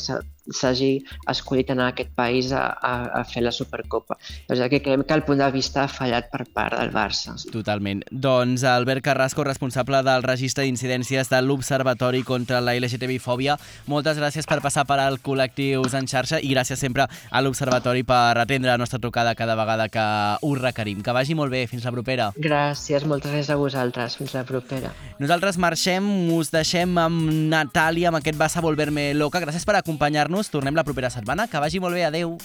s'hagi 0.50 1.04
escollit 1.30 1.72
anar 1.72 1.90
a 1.90 1.94
aquest 1.94 2.12
país 2.16 2.52
a, 2.52 2.66
a, 2.74 2.94
a 3.22 3.24
fer 3.28 3.44
la 3.44 3.52
Supercopa. 3.52 4.18
O 4.50 4.56
sigui 4.56 4.70
que 4.74 4.82
creiem 4.84 5.06
que 5.08 5.16
el 5.16 5.24
punt 5.24 5.40
de 5.40 5.50
vista 5.52 5.84
ha 5.84 5.92
fallat 5.92 6.30
per 6.32 6.46
part 6.54 6.78
del 6.80 6.92
Barça. 6.96 7.36
Totalment. 7.52 8.04
Doncs 8.12 8.64
Albert 8.68 9.04
Carrasco, 9.06 9.44
responsable 9.48 10.02
del 10.04 10.26
registre 10.26 10.66
d'incidències 10.68 11.30
de 11.32 11.42
l'Observatori 11.42 12.24
contra 12.28 12.62
la 12.62 12.76
LGTBI-fòbia, 12.76 13.58
moltes 13.88 14.20
gràcies 14.20 14.48
per 14.50 14.60
passar 14.64 14.86
per 14.90 15.00
al 15.00 15.20
Col·lectius 15.24 15.96
en 15.98 16.08
xarxa 16.10 16.42
i 16.42 16.52
gràcies 16.54 16.82
sempre 16.82 17.08
a 17.08 17.42
l'Observatori 17.42 18.04
per 18.08 18.38
atendre 18.42 18.72
la 18.72 18.80
nostra 18.82 19.00
trucada 19.00 19.36
cada 19.36 19.56
vegada 19.56 19.88
que 19.90 20.04
us 20.42 20.60
requerim. 20.60 21.02
Que 21.04 21.16
vagi 21.16 21.36
molt 21.36 21.52
bé. 21.54 21.66
Fins 21.68 21.86
la 21.86 21.94
propera. 21.96 22.32
Gràcies, 22.38 23.06
moltes 23.08 23.32
gràcies 23.32 23.54
a 23.54 23.58
vosaltres. 23.60 24.18
Fins 24.20 24.34
la 24.36 24.44
propera. 24.48 24.92
Nosaltres 25.22 25.58
marxem, 25.62 26.06
us 26.36 26.52
deixem 26.54 26.98
amb 27.00 27.32
Natàlia, 27.54 28.10
amb 28.10 28.20
aquest 28.20 28.38
Vas 28.40 28.58
a 28.58 28.64
volverme 28.66 29.12
loca. 29.14 29.40
Gràcies 29.44 29.66
per 29.66 29.78
acompanyar-nos. 29.78 30.33
Tornem 30.50 30.76
la 30.76 30.84
propera 30.84 31.12
setmana. 31.14 31.48
Que 31.48 31.62
vagi 31.62 31.80
molt 31.84 31.94
bé. 31.94 32.06
Adeu. 32.10 32.38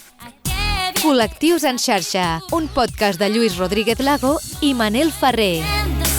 Col·lectius 0.98 1.62
en 1.68 1.78
xarxa, 1.78 2.40
un 2.50 2.66
podcast 2.74 3.20
de 3.20 3.28
Lluís 3.30 3.56
Rodríguez 3.56 4.00
Lago 4.02 4.38
i 4.60 4.74
Manel 4.74 5.12
Ferrer. 5.14 6.17